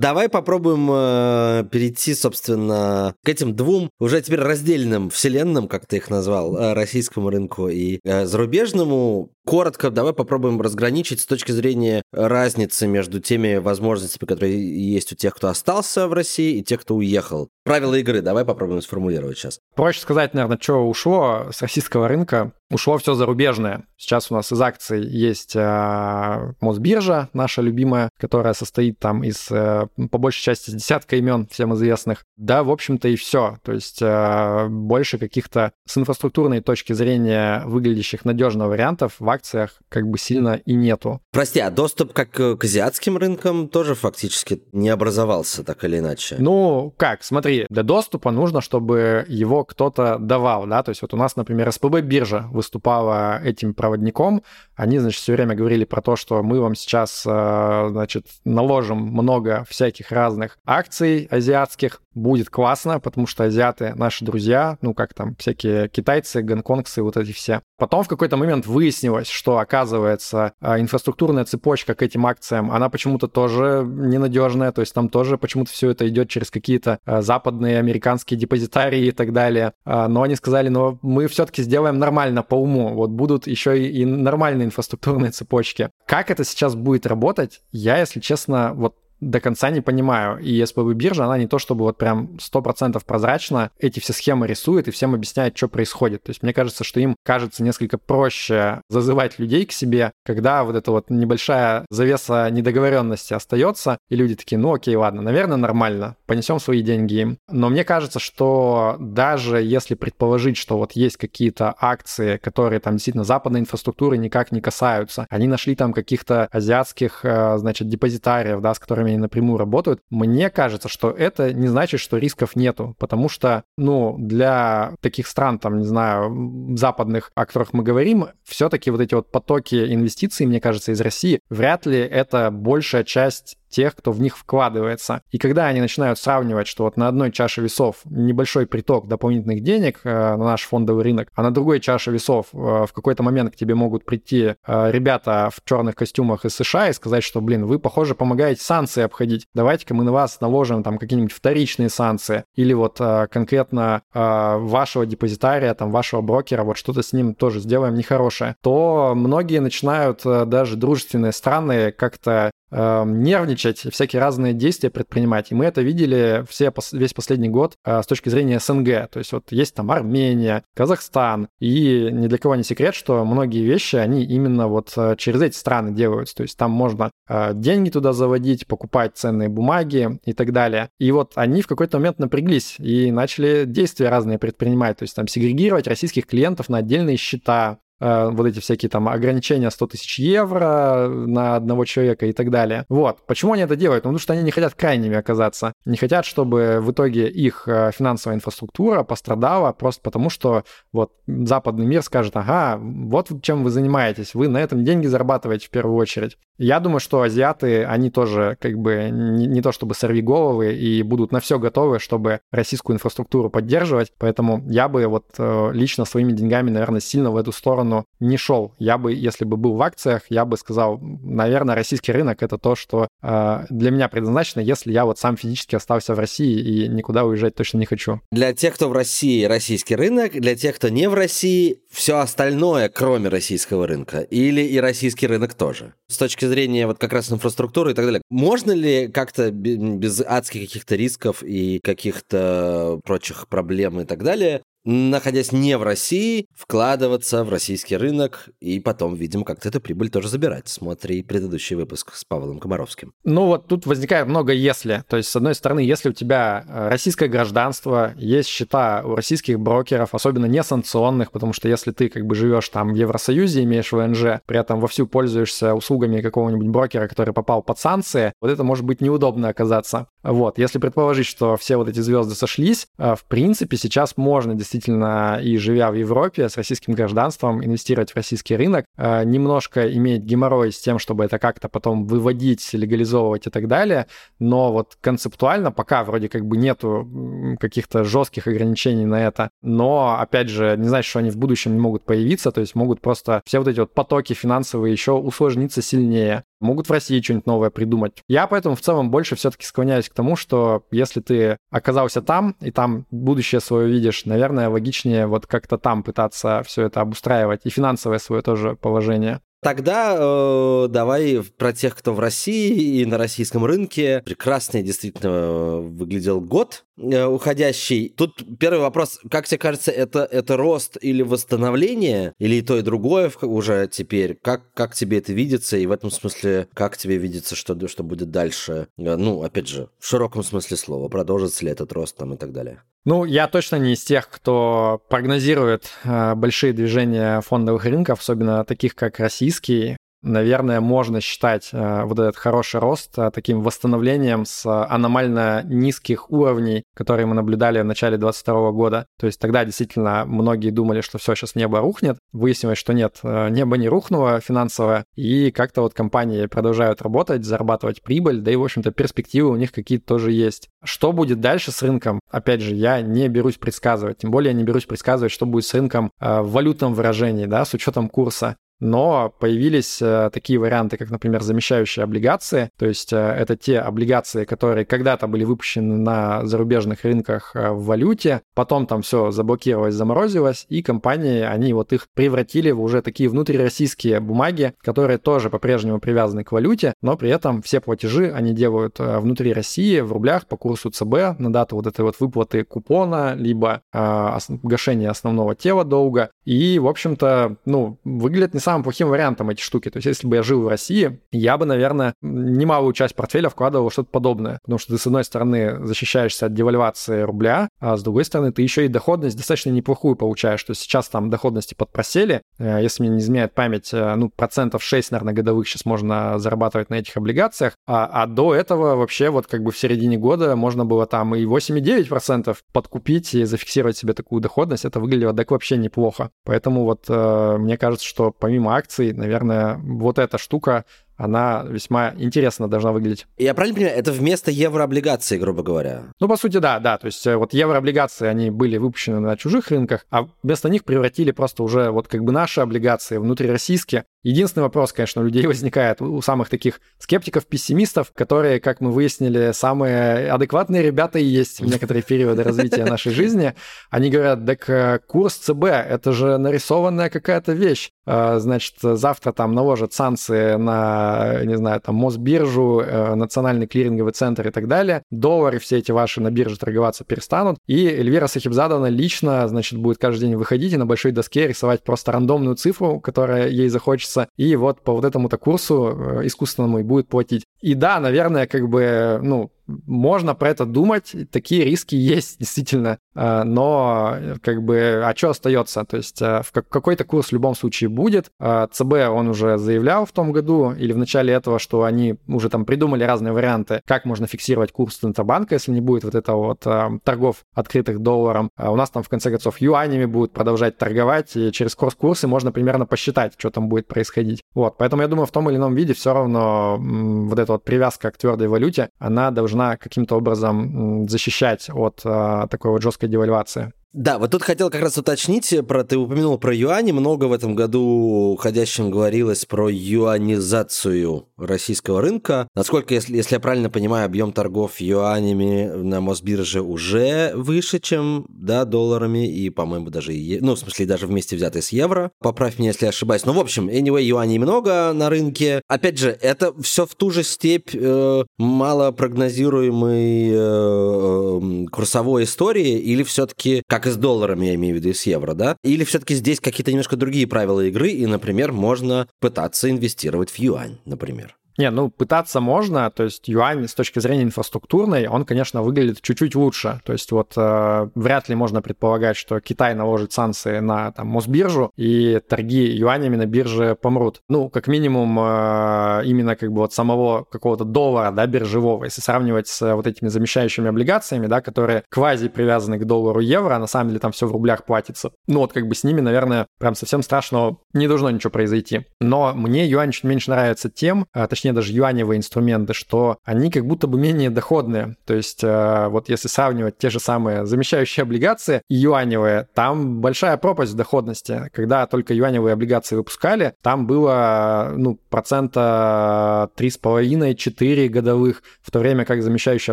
[0.00, 6.08] Давай попробуем э, перейти, собственно, к этим двум уже теперь раздельным вселенным, как ты их
[6.08, 9.30] назвал, э, российскому рынку и э, зарубежному.
[9.44, 15.34] Коротко давай попробуем разграничить с точки зрения разницы между теми возможностями, которые есть у тех,
[15.34, 17.50] кто остался в России, и тех, кто уехал.
[17.64, 19.58] Правила игры давай попробуем сформулировать сейчас.
[19.76, 22.52] Проще сказать, наверное, что ушло с российского рынка.
[22.70, 23.84] Ушло все зарубежное.
[23.96, 29.88] Сейчас у нас из акций есть э, Мосбиржа, наша любимая, которая состоит там из, э,
[30.10, 32.24] по большей части, десятка имен всем известных.
[32.36, 33.58] Да, в общем-то, и все.
[33.62, 40.06] То есть э, больше каких-то с инфраструктурной точки зрения выглядящих надежно вариантов в акциях как
[40.06, 41.20] бы сильно и нету.
[41.32, 46.36] Прости, а доступ как к азиатским рынкам тоже фактически не образовался так или иначе?
[46.38, 51.16] Ну, как, смотри, для доступа нужно, чтобы его кто-то давал, да, то есть вот у
[51.16, 54.42] нас, например, СПБ биржа выступала этим проводником,
[54.80, 59.66] они, значит, все время говорили про то, что мы вам сейчас, э, значит, наложим много
[59.68, 65.88] всяких разных акций азиатских, будет классно, потому что азиаты наши друзья, ну, как там, всякие
[65.88, 67.62] китайцы, гонконгцы, вот эти все.
[67.78, 73.28] Потом в какой-то момент выяснилось, что, оказывается, э, инфраструктурная цепочка к этим акциям, она почему-то
[73.28, 78.38] тоже ненадежная, то есть там тоже почему-то все это идет через какие-то э, западные американские
[78.38, 79.72] депозитарии и так далее.
[79.84, 84.66] Но они сказали, ну, мы все-таки сделаем нормально по уму, вот будут еще и нормальные
[84.66, 85.90] инфраструктурные цепочки.
[86.06, 90.38] Как это сейчас будет работать, я, если честно, вот до конца не понимаю.
[90.38, 94.88] И СПБ биржа, она не то чтобы вот прям 100% прозрачно эти все схемы рисует
[94.88, 96.22] и всем объясняет, что происходит.
[96.22, 100.76] То есть мне кажется, что им кажется несколько проще зазывать людей к себе, когда вот
[100.76, 106.58] эта вот небольшая завеса недоговоренности остается, и люди такие, ну окей, ладно, наверное, нормально, понесем
[106.60, 107.38] свои деньги им.
[107.50, 113.24] Но мне кажется, что даже если предположить, что вот есть какие-то акции, которые там действительно
[113.24, 118.78] западной инфраструктуры никак не касаются, они нашли там каких-то азиатских, э, значит, депозитариев, да, с
[118.78, 123.64] которыми они напрямую работают, мне кажется, что это не значит, что рисков нету, потому что,
[123.76, 129.14] ну, для таких стран, там, не знаю, западных, о которых мы говорим, все-таки вот эти
[129.14, 134.20] вот потоки инвестиций, мне кажется, из России, вряд ли это большая часть тех, кто в
[134.20, 135.22] них вкладывается.
[135.30, 140.00] И когда они начинают сравнивать, что вот на одной чаше весов небольшой приток дополнительных денег
[140.04, 143.56] э, на наш фондовый рынок, а на другой чаше весов э, в какой-то момент к
[143.56, 147.78] тебе могут прийти э, ребята в черных костюмах из США и сказать, что, блин, вы,
[147.78, 149.46] похоже, помогаете санкции обходить.
[149.54, 152.44] Давайте-ка мы на вас наложим там какие-нибудь вторичные санкции.
[152.54, 158.56] Или вот конкретно вашего депозитария, там, вашего брокера, вот что-то с ним тоже сделаем нехорошее.
[158.62, 165.50] То многие начинают даже дружественные страны как-то нервничать, всякие разные действия предпринимать.
[165.50, 169.10] И мы это видели все, весь последний год э, с точки зрения СНГ.
[169.10, 171.48] То есть вот есть там Армения, Казахстан.
[171.58, 175.56] И ни для кого не секрет, что многие вещи, они именно вот э, через эти
[175.56, 176.36] страны делаются.
[176.36, 180.90] То есть там можно э, деньги туда заводить, покупать ценные бумаги и так далее.
[180.98, 184.98] И вот они в какой-то момент напряглись и начали действия разные предпринимать.
[184.98, 189.86] То есть там сегрегировать российских клиентов на отдельные счета, вот эти всякие там ограничения 100
[189.88, 192.84] тысяч евро на одного человека и так далее.
[192.88, 193.26] Вот.
[193.26, 194.04] Почему они это делают?
[194.04, 195.74] Ну, потому что они не хотят крайними оказаться.
[195.84, 201.86] Не хотят, чтобы в итоге их э, финансовая инфраструктура пострадала просто потому, что вот западный
[201.86, 206.36] мир скажет, ага, вот чем вы занимаетесь, вы на этом деньги зарабатываете в первую очередь.
[206.58, 211.32] Я думаю, что азиаты, они тоже как бы не, не то чтобы сорвиголовы и будут
[211.32, 214.12] на все готовы, чтобы российскую инфраструктуру поддерживать.
[214.18, 218.74] Поэтому я бы вот э, лично своими деньгами, наверное, сильно в эту сторону не шел.
[218.78, 222.74] Я бы, если бы был в акциях, я бы сказал, наверное, российский рынок это то,
[222.74, 227.24] что э, для меня предназначено, если я вот сам физически остался в России и никуда
[227.24, 228.20] уезжать точно не хочу.
[228.30, 232.88] Для тех, кто в России, российский рынок, для тех, кто не в России, все остальное,
[232.88, 234.20] кроме российского рынка.
[234.20, 235.94] Или и российский рынок тоже.
[236.08, 238.22] С точки зрения вот как раз инфраструктуры и так далее.
[238.30, 245.52] Можно ли как-то без адских каких-то рисков и каких-то прочих проблем и так далее находясь
[245.52, 250.68] не в России, вкладываться в российский рынок и потом, видимо, как-то эту прибыль тоже забирать.
[250.68, 253.12] Смотри предыдущий выпуск с Павлом Комаровским.
[253.24, 255.04] Ну вот тут возникает много «если».
[255.08, 259.60] То есть, с одной стороны, если у тебя э, российское гражданство, есть счета у российских
[259.60, 263.92] брокеров, особенно не санкционных, потому что если ты как бы живешь там в Евросоюзе, имеешь
[263.92, 268.84] ВНЖ, при этом вовсю пользуешься услугами какого-нибудь брокера, который попал под санкции, вот это может
[268.84, 270.06] быть неудобно оказаться.
[270.22, 275.40] Вот, если предположить, что все вот эти звезды сошлись, э, в принципе, сейчас можно действительно
[275.42, 280.72] и живя в Европе с российским гражданством инвестировать в российский рынок, э, немножко иметь геморрой
[280.72, 284.06] с тем, чтобы это как-то потом выводить, легализовывать и так далее,
[284.38, 290.48] но вот концептуально пока вроде как бы нету каких-то жестких ограничений на это, но, опять
[290.48, 293.58] же, не значит, что они в будущем не могут появиться, то есть могут просто все
[293.58, 298.22] вот эти вот потоки финансовые еще усложниться сильнее могут в России что-нибудь новое придумать.
[298.28, 302.70] Я поэтому в целом больше все-таки склоняюсь к тому, что если ты оказался там и
[302.70, 308.18] там будущее свое видишь, наверное, логичнее вот как-то там пытаться все это обустраивать и финансовое
[308.18, 309.40] свое тоже положение.
[309.62, 314.22] Тогда э, давай про тех, кто в России и на российском рынке.
[314.24, 318.08] Прекрасный действительно э, выглядел год э, уходящий.
[318.08, 322.82] Тут первый вопрос, как тебе кажется, это, это рост или восстановление, или и то, и
[322.82, 324.38] другое уже теперь?
[324.40, 325.76] Как, как тебе это видится?
[325.76, 328.88] И в этом смысле, как тебе видится, что, что будет дальше?
[328.96, 331.10] Э, ну, опять же, в широком смысле слова.
[331.10, 332.82] Продолжится ли этот рост там и так далее?
[333.06, 338.94] Ну, я точно не из тех, кто прогнозирует э, большие движения фондовых рынков, особенно таких,
[338.94, 339.20] как
[339.50, 346.30] российский наверное, можно считать э, вот этот хороший рост э, таким восстановлением с аномально низких
[346.30, 349.06] уровней, которые мы наблюдали в начале 2022 года.
[349.18, 352.18] То есть тогда действительно многие думали, что все, сейчас небо рухнет.
[352.32, 358.02] Выяснилось, что нет, э, небо не рухнуло финансово, и как-то вот компании продолжают работать, зарабатывать
[358.02, 360.68] прибыль, да и, в общем-то, перспективы у них какие-то тоже есть.
[360.84, 362.20] Что будет дальше с рынком?
[362.30, 366.10] Опять же, я не берусь предсказывать, тем более не берусь предсказывать, что будет с рынком
[366.20, 372.02] в валютном выражении, да, с учетом курса но появились э, такие варианты, как, например, замещающие
[372.02, 377.70] облигации, то есть э, это те облигации, которые когда-то были выпущены на зарубежных рынках э,
[377.70, 383.02] в валюте, потом там все заблокировалось, заморозилось, и компании, они вот их превратили в уже
[383.02, 388.52] такие внутрироссийские бумаги, которые тоже по-прежнему привязаны к валюте, но при этом все платежи они
[388.52, 393.34] делают внутри России в рублях по курсу ЦБ на дату вот этой вот выплаты купона,
[393.34, 399.50] либо э, гашения основного тела долга, и, в общем-то, ну, выглядит не самым плохим вариантом
[399.50, 399.90] эти штуки.
[399.90, 403.88] То есть, если бы я жил в России, я бы, наверное, немалую часть портфеля вкладывал
[403.88, 404.58] в что-то подобное.
[404.62, 408.62] Потому что ты, с одной стороны, защищаешься от девальвации рубля, а с другой стороны, ты
[408.62, 410.62] еще и доходность достаточно неплохую получаешь.
[410.62, 412.42] То есть сейчас там доходности подпросели.
[412.58, 416.90] Э, если мне не изменяет память, э, ну, процентов 6, наверное, годовых сейчас можно зарабатывать
[416.90, 417.74] на этих облигациях.
[417.86, 421.44] А, а до этого вообще вот как бы в середине года можно было там и
[421.44, 424.84] 8,9% подкупить и зафиксировать себе такую доходность.
[424.84, 426.30] Это выглядело так вообще неплохо.
[426.44, 430.84] Поэтому вот э, мне кажется, что помимо акций, наверное, вот эта штука
[431.20, 433.26] она весьма интересно должна выглядеть.
[433.36, 436.04] Я правильно понимаю, это вместо еврооблигаций, грубо говоря?
[436.18, 436.96] Ну, по сути, да, да.
[436.96, 441.30] То есть э, вот еврооблигации, они были выпущены на чужих рынках, а вместо них превратили
[441.30, 444.04] просто уже вот как бы наши облигации внутрироссийские.
[444.22, 450.30] Единственный вопрос, конечно, у людей возникает, у самых таких скептиков-пессимистов, которые, как мы выяснили, самые
[450.30, 453.54] адекватные ребята и есть в некоторые периоды развития нашей жизни.
[453.90, 457.90] Они говорят, так э, курс ЦБ, это же нарисованная какая-то вещь.
[458.06, 461.09] Э, значит, завтра там наложат санкции на,
[461.44, 465.02] не знаю, там Мосбиржу, э, Национальный клиринговый центр и так далее.
[465.10, 467.58] Доллары все эти ваши на бирже торговаться перестанут.
[467.66, 472.12] И Эльвира Сахибзадовна лично, значит, будет каждый день выходить и на большой доске рисовать просто
[472.12, 477.44] рандомную цифру, которая ей захочется, и вот по вот этому-то курсу искусственному и будет платить.
[477.60, 479.50] И да, наверное, как бы, ну,
[479.86, 485.84] можно про это думать, такие риски есть действительно, а, но как бы, а что остается?
[485.84, 488.30] То есть а, в какой-то курс в любом случае будет.
[488.38, 492.48] А, ЦБ он уже заявлял в том году или в начале этого, что они уже
[492.48, 497.02] там придумали разные варианты, как можно фиксировать курс Центробанка, если не будет вот этого вот
[497.04, 498.50] торгов открытых долларом.
[498.56, 502.86] У нас там в конце концов юанями будут продолжать торговать, и через курс-курсы можно примерно
[502.86, 504.42] посчитать, что там будет происходить.
[504.54, 508.10] Вот, поэтому я думаю, в том или ином виде все равно вот эта вот привязка
[508.10, 513.72] к твердой валюте, она должна должна каким-то образом защищать от а, такой вот жесткой девальвации.
[513.92, 517.56] Да, вот тут хотел как раз уточнить, про, ты упомянул про юани, много в этом
[517.56, 522.46] году уходящем говорилось про юанизацию российского рынка.
[522.54, 528.64] Насколько, если, если я правильно понимаю, объем торгов юанями на Мосбирже уже выше, чем да,
[528.64, 532.12] долларами, и, по-моему, даже, ну, в смысле, даже вместе взятые с евро.
[532.20, 533.24] Поправь меня, если я ошибаюсь.
[533.24, 535.62] Ну, в общем, anyway, юаней много на рынке.
[535.66, 543.02] Опять же, это все в ту же степь э, малопрогнозируемой э, э, курсовой истории, или
[543.02, 545.56] все-таки, как и с долларами, я имею в виду, и с евро, да?
[545.64, 550.78] Или все-таки здесь какие-то немножко другие правила игры, и, например, можно пытаться инвестировать в юань,
[550.84, 551.36] например?
[551.58, 556.34] Не, ну пытаться можно, то есть юань с точки зрения инфраструктурной, он, конечно, выглядит чуть-чуть
[556.34, 556.80] лучше.
[556.84, 561.70] То есть вот э, вряд ли можно предполагать, что Китай наложит санкции на там, Мосбиржу,
[561.76, 564.20] и торги юанями на бирже помрут.
[564.28, 569.48] Ну, как минимум, э, именно как бы вот самого какого-то доллара, да, биржевого, если сравнивать
[569.48, 573.88] с вот этими замещающими облигациями, да, которые квази привязаны к доллару евро, а на самом
[573.88, 575.10] деле там все в рублях платится.
[575.26, 578.86] Ну вот как бы с ними, наверное, прям совсем страшного не должно ничего произойти.
[579.00, 583.50] Но мне юань чуть меньше нравится тем, э, точнее точнее даже юаневые инструменты, что они
[583.50, 584.96] как будто бы менее доходные.
[585.06, 590.36] То есть э, вот если сравнивать те же самые замещающие облигации и юаневые, там большая
[590.36, 591.50] пропасть в доходности.
[591.54, 599.22] Когда только юаневые облигации выпускали, там было ну, процента 3,5-4 годовых, в то время как
[599.22, 599.72] замещающие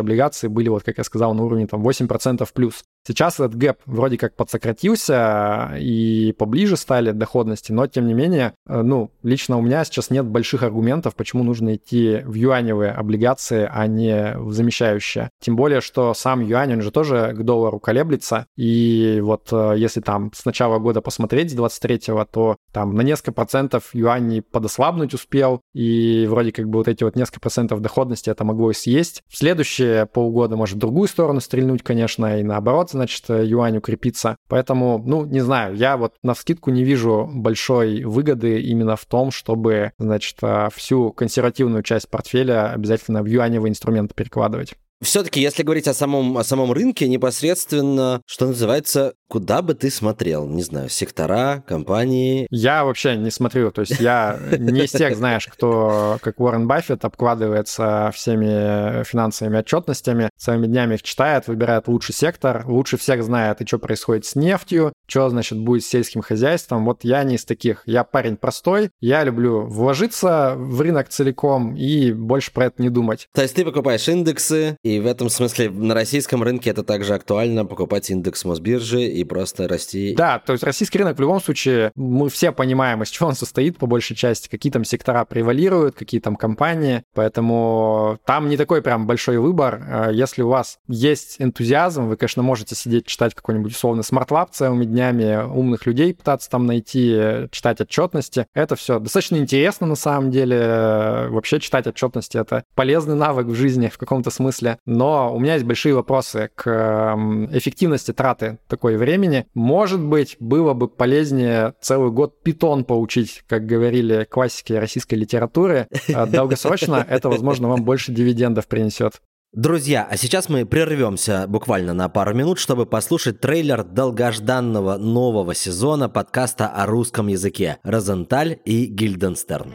[0.00, 2.84] облигации были, вот как я сказал, на уровне там 8% плюс.
[3.06, 8.82] Сейчас этот гэп вроде как подсократился и поближе стали доходности, но тем не менее, э,
[8.82, 13.86] ну, лично у меня сейчас нет больших аргументов, почему нужно идти в юаневые облигации, а
[13.86, 15.30] не в замещающие.
[15.40, 20.00] Тем более, что сам юань, он же тоже к доллару колеблется, и вот э, если
[20.00, 25.60] там с начала года посмотреть, с 23-го, то там на несколько процентов юань подослабнуть успел,
[25.74, 29.22] и вроде как бы вот эти вот несколько процентов доходности это могло и съесть.
[29.28, 34.36] В следующие полгода может в другую сторону стрельнуть, конечно, и наоборот, значит, юань укрепиться.
[34.48, 39.30] Поэтому, ну, не знаю, я вот на скидку не вижу большой выгоды именно в том,
[39.30, 41.47] чтобы, значит, а, всю консервативную
[41.82, 44.74] часть портфеля обязательно в юаневые инструменты перекладывать.
[45.00, 50.46] Все-таки, если говорить о самом, о самом рынке, непосредственно, что называется, куда бы ты смотрел?
[50.46, 52.46] Не знаю, сектора, компании?
[52.50, 53.70] Я вообще не смотрю.
[53.70, 60.30] То есть я не из тех, знаешь, кто, как Уоррен Баффет, обкладывается всеми финансовыми отчетностями,
[60.36, 64.92] целыми днями их читает, выбирает лучший сектор, лучше всех знает, и что происходит с нефтью,
[65.06, 66.84] что, значит, будет с сельским хозяйством.
[66.84, 67.82] Вот я не из таких.
[67.86, 73.28] Я парень простой, я люблю вложиться в рынок целиком и больше про это не думать.
[73.34, 77.64] То есть ты покупаешь индексы, и в этом смысле на российском рынке это также актуально
[77.64, 80.14] покупать индекс Мосбиржи и просто расти.
[80.16, 83.78] Да, то есть российский рынок в любом случае, мы все понимаем, из чего он состоит
[83.78, 89.06] по большей части, какие там сектора превалируют, какие там компании, поэтому там не такой прям
[89.06, 89.82] большой выбор.
[89.88, 94.84] А если у вас есть энтузиазм, вы, конечно, можете сидеть, читать какой-нибудь условно smart-lab целыми
[94.84, 98.46] днями, умных людей пытаться там найти, читать отчетности.
[98.54, 101.28] Это все достаточно интересно на самом деле.
[101.30, 105.66] Вообще читать отчетности— это полезный навык в жизни в каком-то смысле но у меня есть
[105.66, 109.46] большие вопросы к эм, эффективности траты такой времени.
[109.54, 115.88] Может быть, было бы полезнее целый год Python поучить, как говорили классики российской литературы.
[116.12, 119.14] А долгосрочно это, возможно, вам больше дивидендов принесет.
[119.54, 126.10] Друзья, а сейчас мы прервемся буквально на пару минут, чтобы послушать трейлер долгожданного нового сезона
[126.10, 129.72] подкаста о русском языке «Розенталь и Гильденстерн».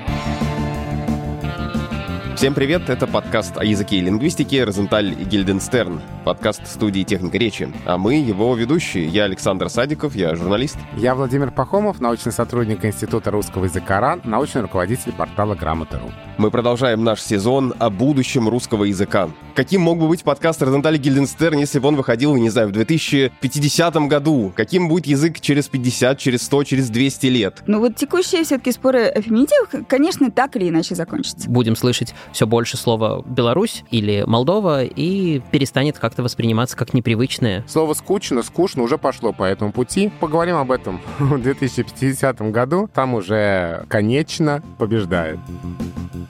[2.44, 7.72] Всем привет, это подкаст о языке и лингвистике «Розенталь и Гильденстерн», подкаст студии «Техника речи».
[7.86, 9.06] А мы его ведущие.
[9.06, 10.76] Я Александр Садиков, я журналист.
[10.98, 16.12] Я Владимир Пахомов, научный сотрудник Института русского языка РАН, научный руководитель портала Грамота.ру.
[16.38, 19.30] Мы продолжаем наш сезон о будущем русского языка.
[19.56, 22.72] Каким мог бы быть подкаст Розенталь и Гильденстерн, если бы он выходил, не знаю, в
[22.72, 24.52] 2050 году?
[24.54, 27.64] Каким будет язык через 50, через 100, через 200 лет?
[27.68, 31.50] Ну вот текущие все-таки споры о феминитивах, конечно, так или иначе закончатся.
[31.50, 37.64] Будем слышать все больше слова «Беларусь» или «Молдова» и перестанет как-то восприниматься как непривычное.
[37.68, 40.12] Слово «скучно», «скучно» уже пошло по этому пути.
[40.20, 42.90] Поговорим об этом в 2050 году.
[42.94, 45.40] Там уже «конечно» побеждает.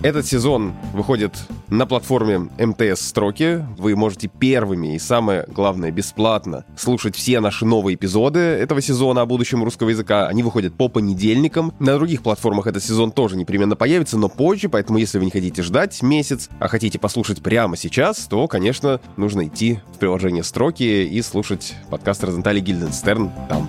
[0.01, 1.31] Этот сезон выходит
[1.69, 3.65] на платформе МТС Строки.
[3.77, 9.25] Вы можете первыми и, самое главное, бесплатно слушать все наши новые эпизоды этого сезона о
[9.25, 10.27] будущем русского языка.
[10.27, 11.73] Они выходят по понедельникам.
[11.79, 15.61] На других платформах этот сезон тоже непременно появится, но позже, поэтому если вы не хотите
[15.61, 21.21] ждать месяц, а хотите послушать прямо сейчас, то, конечно, нужно идти в приложение Строки и
[21.21, 23.67] слушать подкаст Розентали Гильденстерн там.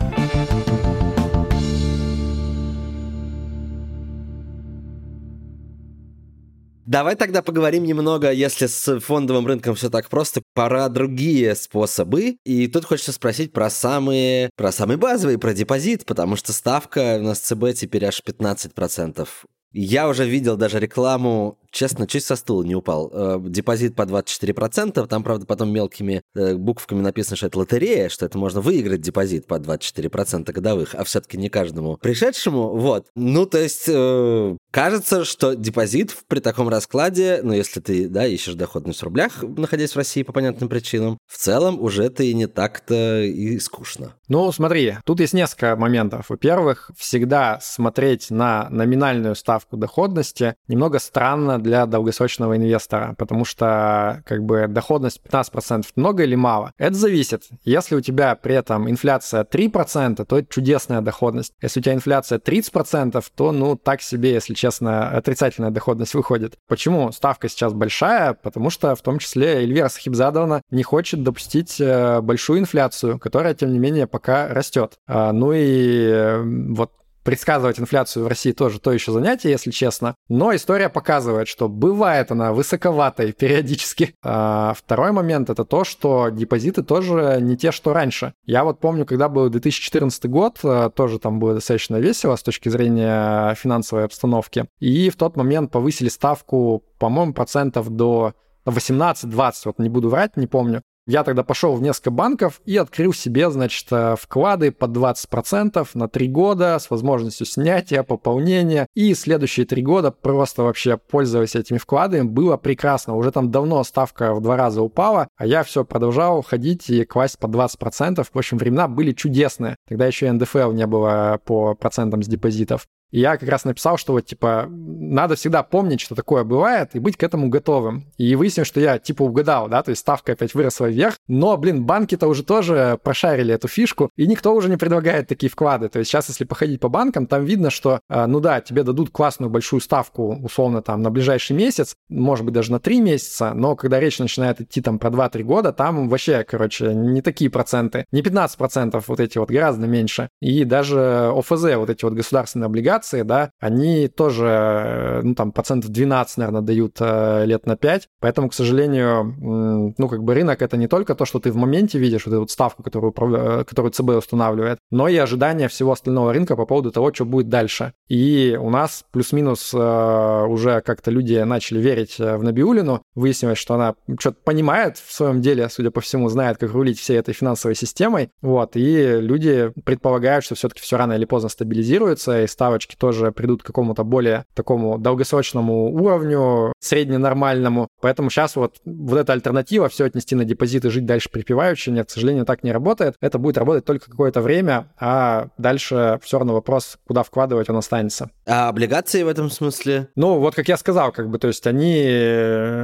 [6.94, 12.36] Давай тогда поговорим немного, если с фондовым рынком все так просто, про другие способы.
[12.44, 17.24] И тут хочется спросить про самые, про самые базовые, про депозит, потому что ставка у
[17.24, 19.26] нас ЦБ теперь аж 15%.
[19.72, 23.10] Я уже видел даже рекламу честно, чуть со стула не упал.
[23.12, 28.24] Э, депозит по 24%, там, правда, потом мелкими э, буквами написано, что это лотерея, что
[28.24, 32.76] это можно выиграть депозит по 24% годовых, а все-таки не каждому пришедшему.
[32.76, 33.08] Вот.
[33.16, 38.54] Ну, то есть, э, кажется, что депозит при таком раскладе, ну, если ты, да, ищешь
[38.54, 43.22] доходность в рублях, находясь в России по понятным причинам, в целом уже ты не так-то
[43.22, 44.14] и скучно.
[44.28, 46.26] Ну, смотри, тут есть несколько моментов.
[46.28, 54.44] Во-первых, всегда смотреть на номинальную ставку доходности немного странно для долгосрочного инвестора, потому что как
[54.44, 56.72] бы доходность 15% много или мало?
[56.78, 57.42] Это зависит.
[57.64, 61.52] Если у тебя при этом инфляция 3%, то это чудесная доходность.
[61.60, 66.54] Если у тебя инфляция 30%, то ну так себе, если честно, отрицательная доходность выходит.
[66.68, 68.34] Почему ставка сейчас большая?
[68.34, 73.72] Потому что в том числе Эльвира Сахибзадовна не хочет допустить э, большую инфляцию, которая, тем
[73.72, 74.94] не менее, пока растет.
[75.06, 76.92] А, ну и э, вот
[77.24, 80.14] предсказывать инфляцию в России тоже то еще занятие, если честно.
[80.28, 84.14] Но история показывает, что бывает она высоковатой периодически.
[84.22, 88.34] А второй момент это то, что депозиты тоже не те, что раньше.
[88.44, 92.68] Я вот помню, когда был 2014 год, э, тоже там было достаточно весело с точки
[92.68, 94.66] зрения финансовой обстановки.
[94.78, 98.34] И в тот момент повысили ставку, по-моему, процентов до
[98.66, 100.82] 18-20, вот не буду врать, не помню.
[101.06, 106.08] Я тогда пошел в несколько банков и открыл себе, значит, э, вклады под 20% на
[106.08, 108.86] 3 года с возможностью снятия, пополнения.
[108.94, 112.22] И следующие 3 года просто вообще пользовались этими вкладами.
[112.22, 113.16] Было прекрасно.
[113.16, 117.38] Уже там давно ставка в два раза упала, а я все продолжал ходить и класть
[117.38, 118.26] по 20%.
[118.32, 119.76] В общем, времена были чудесные.
[119.86, 122.86] Тогда еще и НДФЛ не было по процентам с депозитов.
[123.10, 127.16] Я как раз написал, что вот, типа, надо всегда помнить, что такое бывает, и быть
[127.16, 128.06] к этому готовым.
[128.16, 131.84] И выяснилось, что я, типа, угадал, да, то есть ставка опять выросла вверх, но, блин,
[131.84, 135.88] банки-то уже тоже прошарили эту фишку, и никто уже не предлагает такие вклады.
[135.88, 139.10] То есть сейчас, если походить по банкам, там видно, что, а, ну да, тебе дадут
[139.10, 143.76] классную большую ставку, условно, там, на ближайший месяц, может быть, даже на три месяца, но
[143.76, 148.22] когда речь начинает идти там про 2-3 года, там вообще, короче, не такие проценты, не
[148.22, 150.28] 15% вот эти вот, гораздо меньше.
[150.40, 155.52] И даже ОФЗ, вот эти вот государственные облигации, облигации, да, они тоже, э, ну, там,
[155.52, 158.08] процентов 12, наверное, дают э, лет на 5.
[158.20, 161.98] Поэтому, к сожалению, ну, как бы рынок это не только то, что ты в моменте
[161.98, 166.32] видишь, вот эту вот ставку, которую, э, которую ЦБ устанавливает, но и ожидания всего остального
[166.32, 167.92] рынка по поводу того, что будет дальше.
[168.08, 173.02] И у нас плюс-минус уже как-то люди начали верить в Набиулину.
[173.14, 177.18] Выяснилось, что она что-то понимает в своем деле, судя по всему, знает, как рулить всей
[177.18, 178.30] этой финансовой системой.
[178.40, 183.32] Вот, и люди предполагают, что все-таки все рано или поздно стабилизируется, и ставочки ставки тоже
[183.32, 187.88] придут к какому-то более такому долгосрочному уровню, средненормальному.
[188.00, 192.08] Поэтому сейчас вот, вот эта альтернатива, все отнести на депозит и жить дальше припеваючи, нет,
[192.08, 193.16] к сожалению, так не работает.
[193.20, 198.30] Это будет работать только какое-то время, а дальше все равно вопрос, куда вкладывать, он останется.
[198.46, 200.08] А облигации в этом смысле?
[200.16, 202.02] Ну, вот как я сказал, как бы, то есть они,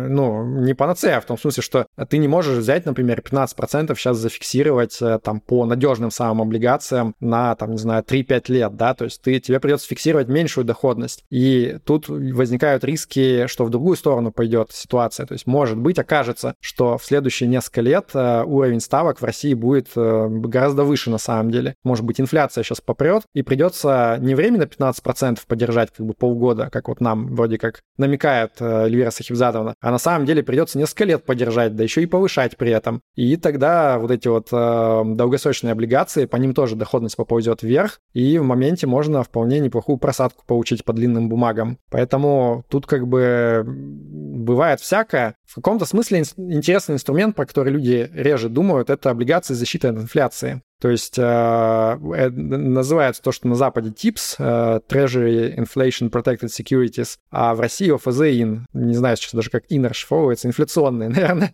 [0.09, 5.01] ну, не панацея в том смысле, что ты не можешь взять, например, 15% сейчас зафиксировать
[5.03, 9.23] э, там по надежным самым облигациям на, там, не знаю, 3-5 лет, да, то есть
[9.23, 11.25] ты, тебе придется фиксировать меньшую доходность.
[11.31, 15.27] И тут возникают риски, что в другую сторону пойдет ситуация.
[15.27, 19.53] То есть, может быть, окажется, что в следующие несколько лет э, уровень ставок в России
[19.53, 21.75] будет э, гораздо выше на самом деле.
[21.83, 26.87] Может быть, инфляция сейчас попрет, и придется не временно 15% поддержать как бы полгода, как
[26.87, 31.25] вот нам вроде как намекает э, Эльвира Сахибзадовна, а на самом деле придется несколько лет
[31.25, 33.01] поддержать, да еще и повышать при этом.
[33.17, 38.45] И тогда вот эти вот долгосрочные облигации, по ним тоже доходность поползет вверх, и в
[38.45, 41.79] моменте можно вполне неплохую просадку получить по длинным бумагам.
[41.91, 45.37] Поэтому тут как бы бывает всякое.
[45.51, 50.63] В каком-то смысле интересный инструмент, про который люди реже думают, это облигации защиты от инфляции.
[50.81, 57.17] То есть э, э, называется то, что на Западе TIPS, э, Treasury Inflation Protected Securities,
[57.31, 61.53] а в России OFZ-IN, не знаю сейчас даже как IN расшифровывается, инфляционные, наверное,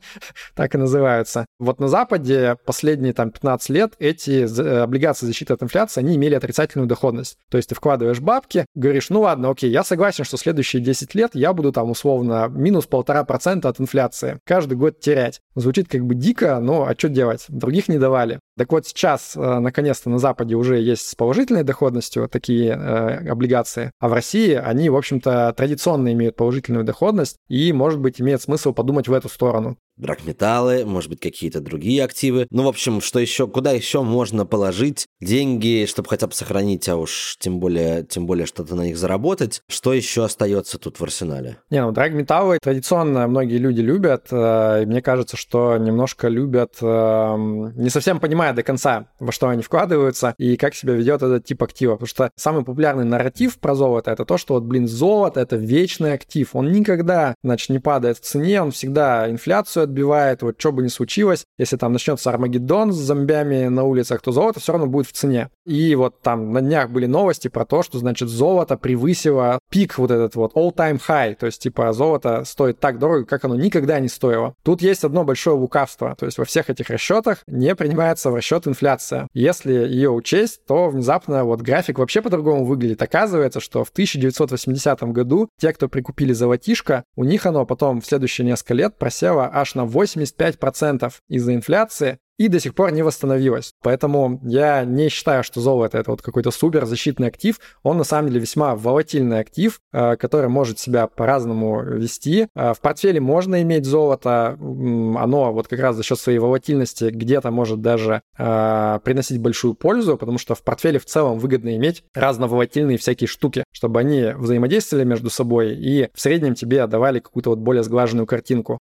[0.54, 1.44] так и называются.
[1.58, 6.36] Вот на Западе последние там 15 лет эти э, облигации защиты от инфляции, они имели
[6.36, 7.36] отрицательную доходность.
[7.50, 11.30] То есть ты вкладываешь бабки, говоришь, ну ладно, окей, я согласен, что следующие 10 лет
[11.34, 14.38] я буду там условно минус полтора процента от инфляции.
[14.44, 15.40] Каждый год терять.
[15.54, 17.44] Звучит как бы дико, но а что делать?
[17.48, 18.40] Других не давали.
[18.58, 23.90] Так вот сейчас, э, наконец-то, на Западе уже есть с положительной доходностью такие э, облигации,
[23.98, 28.72] а в России они, в общем-то, традиционно имеют положительную доходность, и, может быть, имеет смысл
[28.72, 32.46] подумать в эту сторону драгметаллы, может быть, какие-то другие активы.
[32.50, 36.96] Ну, в общем, что еще, куда еще можно положить деньги, чтобы хотя бы сохранить, а
[36.96, 39.62] уж тем более, тем более что-то на них заработать.
[39.68, 41.58] Что еще остается тут в арсенале?
[41.70, 47.90] Не, ну, драгметаллы традиционно многие люди любят, э, мне кажется, что немножко любят, эм, не
[47.90, 51.92] совсем понимая до конца, во что они вкладываются и как себя ведет этот тип актива.
[51.94, 56.12] Потому что самый популярный нарратив про золото это то, что вот, блин, золото это вечный
[56.12, 56.54] актив.
[56.54, 60.88] Он никогда, значит, не падает в цене, он всегда инфляцию отбивает, вот что бы ни
[60.88, 65.12] случилось, если там начнется Армагеддон с зомбями на улицах, то золото все равно будет в
[65.12, 65.50] цене.
[65.64, 70.10] И вот там на днях были новости про то, что, значит, золото превысило пик вот
[70.10, 74.08] этот вот all-time high, то есть, типа, золото стоит так дорого, как оно никогда не
[74.08, 74.54] стоило.
[74.62, 78.66] Тут есть одно большое лукавство, то есть во всех этих расчетах не принимается в расчет
[78.66, 79.28] инфляция.
[79.32, 83.02] Если ее учесть, то внезапно вот график вообще по-другому выглядит.
[83.02, 88.46] Оказывается, что в 1980 году те, кто прикупили золотишко, у них оно потом в следующие
[88.46, 93.74] несколько лет просело аж на 85% из-за инфляции, и до сих пор не восстановилась.
[93.82, 97.58] Поэтому я не считаю, что золото это вот какой-то супер защитный актив.
[97.82, 102.48] Он на самом деле весьма волатильный актив, э, который может себя по-разному вести.
[102.54, 107.50] Э, в портфеле можно иметь золото, оно вот как раз за счет своей волатильности где-то
[107.50, 112.98] может даже э, приносить большую пользу, потому что в портфеле в целом выгодно иметь разноволатильные
[112.98, 117.82] всякие штуки, чтобы они взаимодействовали между собой и в среднем тебе давали какую-то вот более
[117.82, 118.78] сглаженную картинку.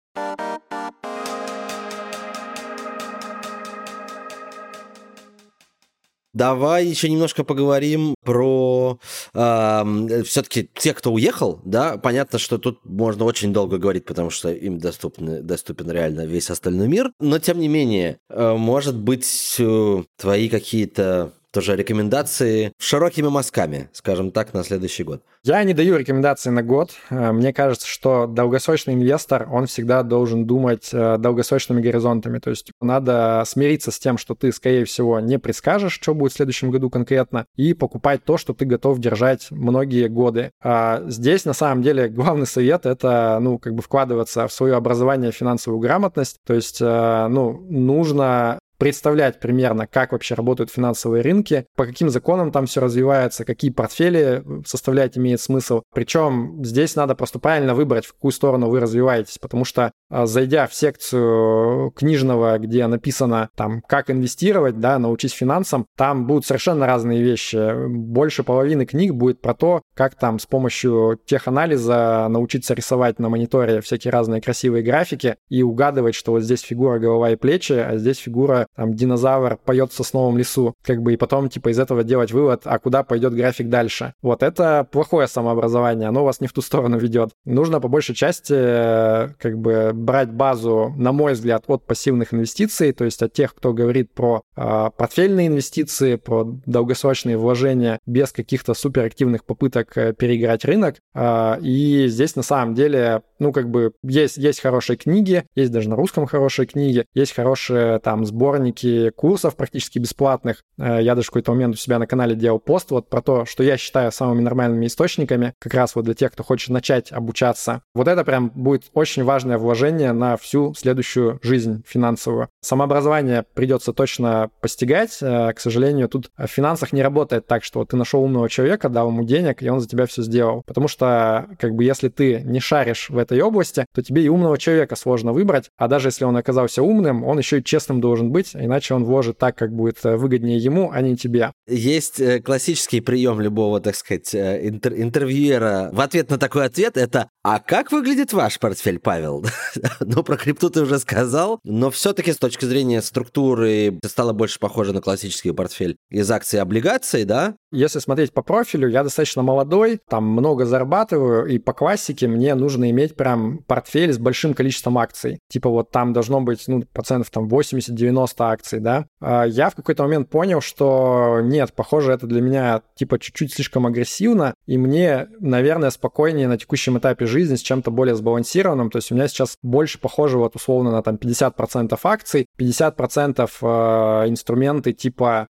[6.35, 8.99] Давай еще немножко поговорим про
[9.35, 14.51] э, все-таки тех, кто уехал, да, понятно, что тут можно очень долго говорить, потому что
[14.51, 20.03] им доступны, доступен реально весь остальной мир, но тем не менее, э, может быть, э,
[20.17, 25.23] твои какие-то тоже рекомендации широкими мазками, скажем так, на следующий год.
[25.45, 26.93] Я не даю рекомендации на год.
[27.11, 32.39] Э, мне кажется, что долгосрочный инвестор, он всегда должен думать э, долгосрочными горизонтами.
[32.39, 36.37] То есть надо смириться с тем, что ты, скорее всего, не предскажешь, что будет в
[36.37, 40.53] следующем году конкретно, и покупать то, что ты готов держать многие годы.
[40.63, 45.33] А здесь, на самом деле, главный совет— это, ну, как бы вкладываться в свое образование,
[45.33, 46.39] финансовую грамотность.
[46.47, 52.51] То есть, э, ну, нужно представлять примерно, как вообще работают финансовые рынки, по каким законам
[52.51, 55.83] там все развивается, какие портфели составлять имеет смысл.
[55.95, 59.93] Причем здесь надо просто правильно выбрать, в какую сторону вы развиваетесь, потому что
[60.25, 66.87] зайдя в секцию книжного, где написано там, как инвестировать, да, научись финансам, там будут совершенно
[66.87, 67.89] разные вещи.
[67.89, 73.81] Больше половины книг будет про то, как там с помощью теханализа научиться рисовать на мониторе
[73.81, 78.19] всякие разные красивые графики и угадывать, что вот здесь фигура голова и плечи, а здесь
[78.19, 82.33] фигура там динозавр поет в сосновом лесу, как бы и потом типа из этого делать
[82.33, 84.15] вывод, а куда пойдет график дальше.
[84.23, 87.31] Вот это плохое самообразование, оно вас не в ту сторону ведет.
[87.45, 92.93] Нужно по большей части э, как бы брать базу, на мой взгляд, от пассивных инвестиций,
[92.93, 98.75] то есть от тех, кто говорит про э, портфельные инвестиции, про долгосрочные вложения без каких-то
[98.75, 100.97] суперактивных попыток э, переиграть рынок.
[101.15, 105.89] Э, и здесь на самом деле Ну, как бы есть, есть хорошие книги, есть даже
[105.89, 110.63] на русском хорошие книги, есть хорошие там сборники курсов практически бесплатных.
[110.79, 113.45] Э, я даже в какой-то момент у себя на канале делал пост вот про то,
[113.45, 117.83] что я считаю самыми нормальными источниками, как раз вот для тех, кто хочет начать обучаться.
[117.95, 122.49] Вот это прям будет очень важное вложение на всю следующую жизнь финансовую.
[122.61, 125.19] Самообразование придется точно постигать.
[125.21, 129.09] Э, к сожалению, тут в финансах не работает так, что ты нашел умного человека, дал
[129.09, 130.63] ему денег, и он за тебя все сделал.
[130.65, 134.59] Потому что, как бы, если ты не шаришь в этой области, то тебе и умного
[134.59, 135.71] человека сложно выбрать.
[135.77, 139.39] А даже если он оказался умным, он еще и честным должен быть, иначе он вложит
[139.39, 141.53] так, как будет э, выгоднее ему, а не тебе.
[141.67, 147.29] Есть э, классический прием любого, так сказать, интер- интервьюера в ответ на такой ответ это
[147.43, 149.45] «А как выглядит ваш портфель, Павел?»
[150.01, 154.93] Ну, про крипту ты уже сказал, но все-таки с точки зрения структуры стало больше похоже
[154.93, 157.55] на классический портфель из акций и облигаций, да?
[157.71, 162.91] Если смотреть по профилю, я достаточно молодой, там много зарабатываю, и по классике мне нужно
[162.91, 165.39] иметь прям портфель с большим количеством акций.
[165.49, 169.07] Типа вот там должно быть, ну, процентов там 80-90 акций, да.
[169.21, 173.87] А я в какой-то момент понял, что нет, похоже, это для меня типа чуть-чуть слишком
[173.87, 178.91] агрессивно, и мне, наверное, спокойнее на текущем этапе жизни с чем-то более сбалансированным.
[178.91, 184.29] То есть у меня сейчас больше похоже вот условно на там 50% акций, 50% э,
[184.31, 185.47] инструменты типа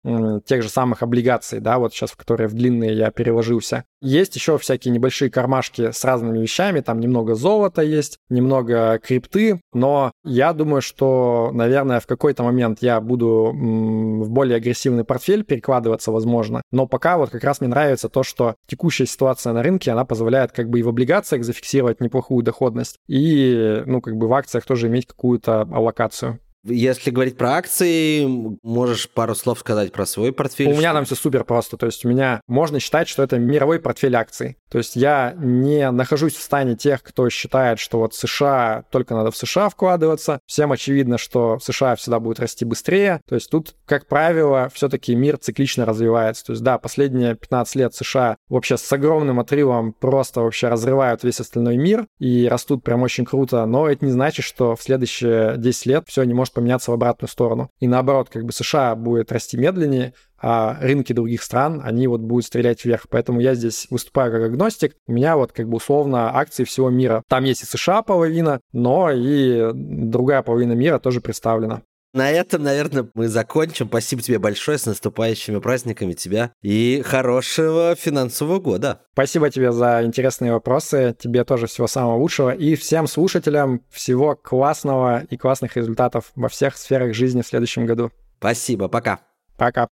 [0.46, 3.86] тех же самых облигаций, да, вот сейчас в которые в длинные я переложился.
[4.02, 7.51] Есть еще всякие небольшие кармашки с разными вещами, там немного золота
[7.82, 14.58] есть, немного крипты, но я думаю, что, наверное, в какой-то момент я буду в более
[14.58, 19.54] агрессивный портфель перекладываться, возможно, но пока вот как раз мне нравится то, что текущая ситуация
[19.54, 24.16] на рынке, она позволяет как бы и в облигациях зафиксировать неплохую доходность, и, ну, как
[24.16, 26.40] бы в акциях тоже иметь какую-то аллокацию.
[26.64, 28.26] Если говорить про акции,
[28.62, 30.72] можешь пару слов сказать про свой портфель?
[30.72, 31.76] У меня там все супер просто.
[31.78, 34.58] То есть у меня можно считать, что это мировой портфель акций.
[34.70, 39.32] То есть я не нахожусь в стане тех, кто считает, что вот США, только надо
[39.32, 40.40] в США вкладываться.
[40.46, 43.22] Всем очевидно, что в США всегда будет расти быстрее.
[43.28, 46.46] То есть тут, как правило, все-таки мир циклично развивается.
[46.46, 51.40] То есть да, последние 15 лет США вообще с огромным отрывом просто вообще разрывают весь
[51.40, 53.66] остальной мир и растут прям очень круто.
[53.66, 56.94] Но это не значит, что в следующие 10 лет все не может может поменяться в
[56.94, 57.70] обратную сторону.
[57.80, 62.46] И наоборот, как бы США будет расти медленнее, а рынки других стран, они вот будут
[62.46, 63.06] стрелять вверх.
[63.10, 64.96] Поэтому я здесь выступаю как агностик.
[65.08, 67.24] У меня вот как бы условно акции всего мира.
[67.28, 71.82] Там есть и США половина, но и другая половина мира тоже представлена.
[72.14, 73.88] На этом, наверное, мы закончим.
[73.88, 79.02] Спасибо тебе большое, с наступающими праздниками тебя и хорошего финансового года.
[79.14, 81.16] Спасибо тебе за интересные вопросы.
[81.18, 82.50] Тебе тоже всего самого лучшего.
[82.50, 88.12] И всем слушателям всего классного и классных результатов во всех сферах жизни в следующем году.
[88.40, 88.90] Спасибо.
[88.90, 89.20] Пока.
[89.58, 89.88] Пока.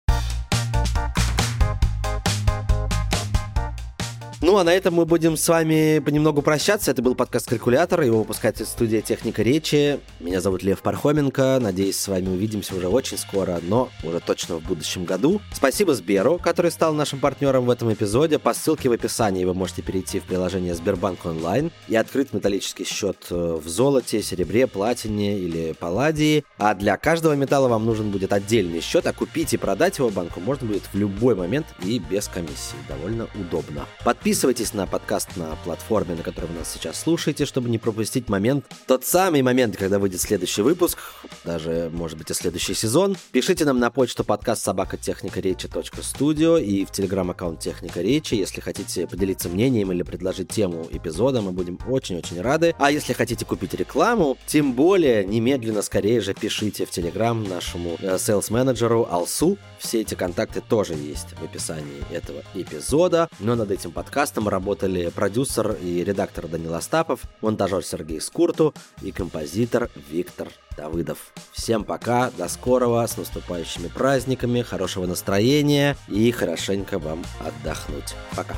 [4.46, 6.92] Ну, а на этом мы будем с вами понемногу прощаться.
[6.92, 9.98] Это был подкаст «Калькулятор», его выпускает студия «Техника речи».
[10.20, 11.58] Меня зовут Лев Пархоменко.
[11.60, 15.40] Надеюсь, с вами увидимся уже очень скоро, но уже точно в будущем году.
[15.52, 18.38] Спасибо Сберу, который стал нашим партнером в этом эпизоде.
[18.38, 23.26] По ссылке в описании вы можете перейти в приложение Сбербанк онлайн и открыть металлический счет
[23.30, 26.44] э, в золоте, серебре, платине или палладии.
[26.56, 30.38] А для каждого металла вам нужен будет отдельный счет, а купить и продать его банку
[30.38, 32.76] можно будет в любой момент и без комиссии.
[32.88, 33.86] Довольно удобно.
[34.04, 38.28] Подписывайтесь Подписывайтесь на подкаст на платформе, на которой вы нас сейчас слушаете, чтобы не пропустить
[38.28, 40.98] момент, тот самый момент, когда выйдет следующий выпуск,
[41.42, 43.16] даже, может быть, и следующий сезон.
[43.32, 45.70] Пишите нам на почту подкаст собака техника речи
[46.02, 51.52] студио и в телеграм-аккаунт Техника Речи, если хотите поделиться мнением или предложить тему эпизода, мы
[51.52, 52.74] будем очень-очень рады.
[52.78, 58.16] А если хотите купить рекламу, тем более немедленно, скорее же пишите в телеграм нашему э,
[58.16, 59.56] sales-менеджеру Алсу.
[59.78, 65.10] Все эти контакты тоже есть в описании этого эпизода, но над этим подкастом подкастом работали
[65.14, 68.72] продюсер и редактор Данил Остапов, монтажер Сергей Скурту
[69.02, 71.32] и композитор Виктор Давыдов.
[71.52, 78.14] Всем пока, до скорого, с наступающими праздниками, хорошего настроения и хорошенько вам отдохнуть.
[78.34, 78.56] Пока.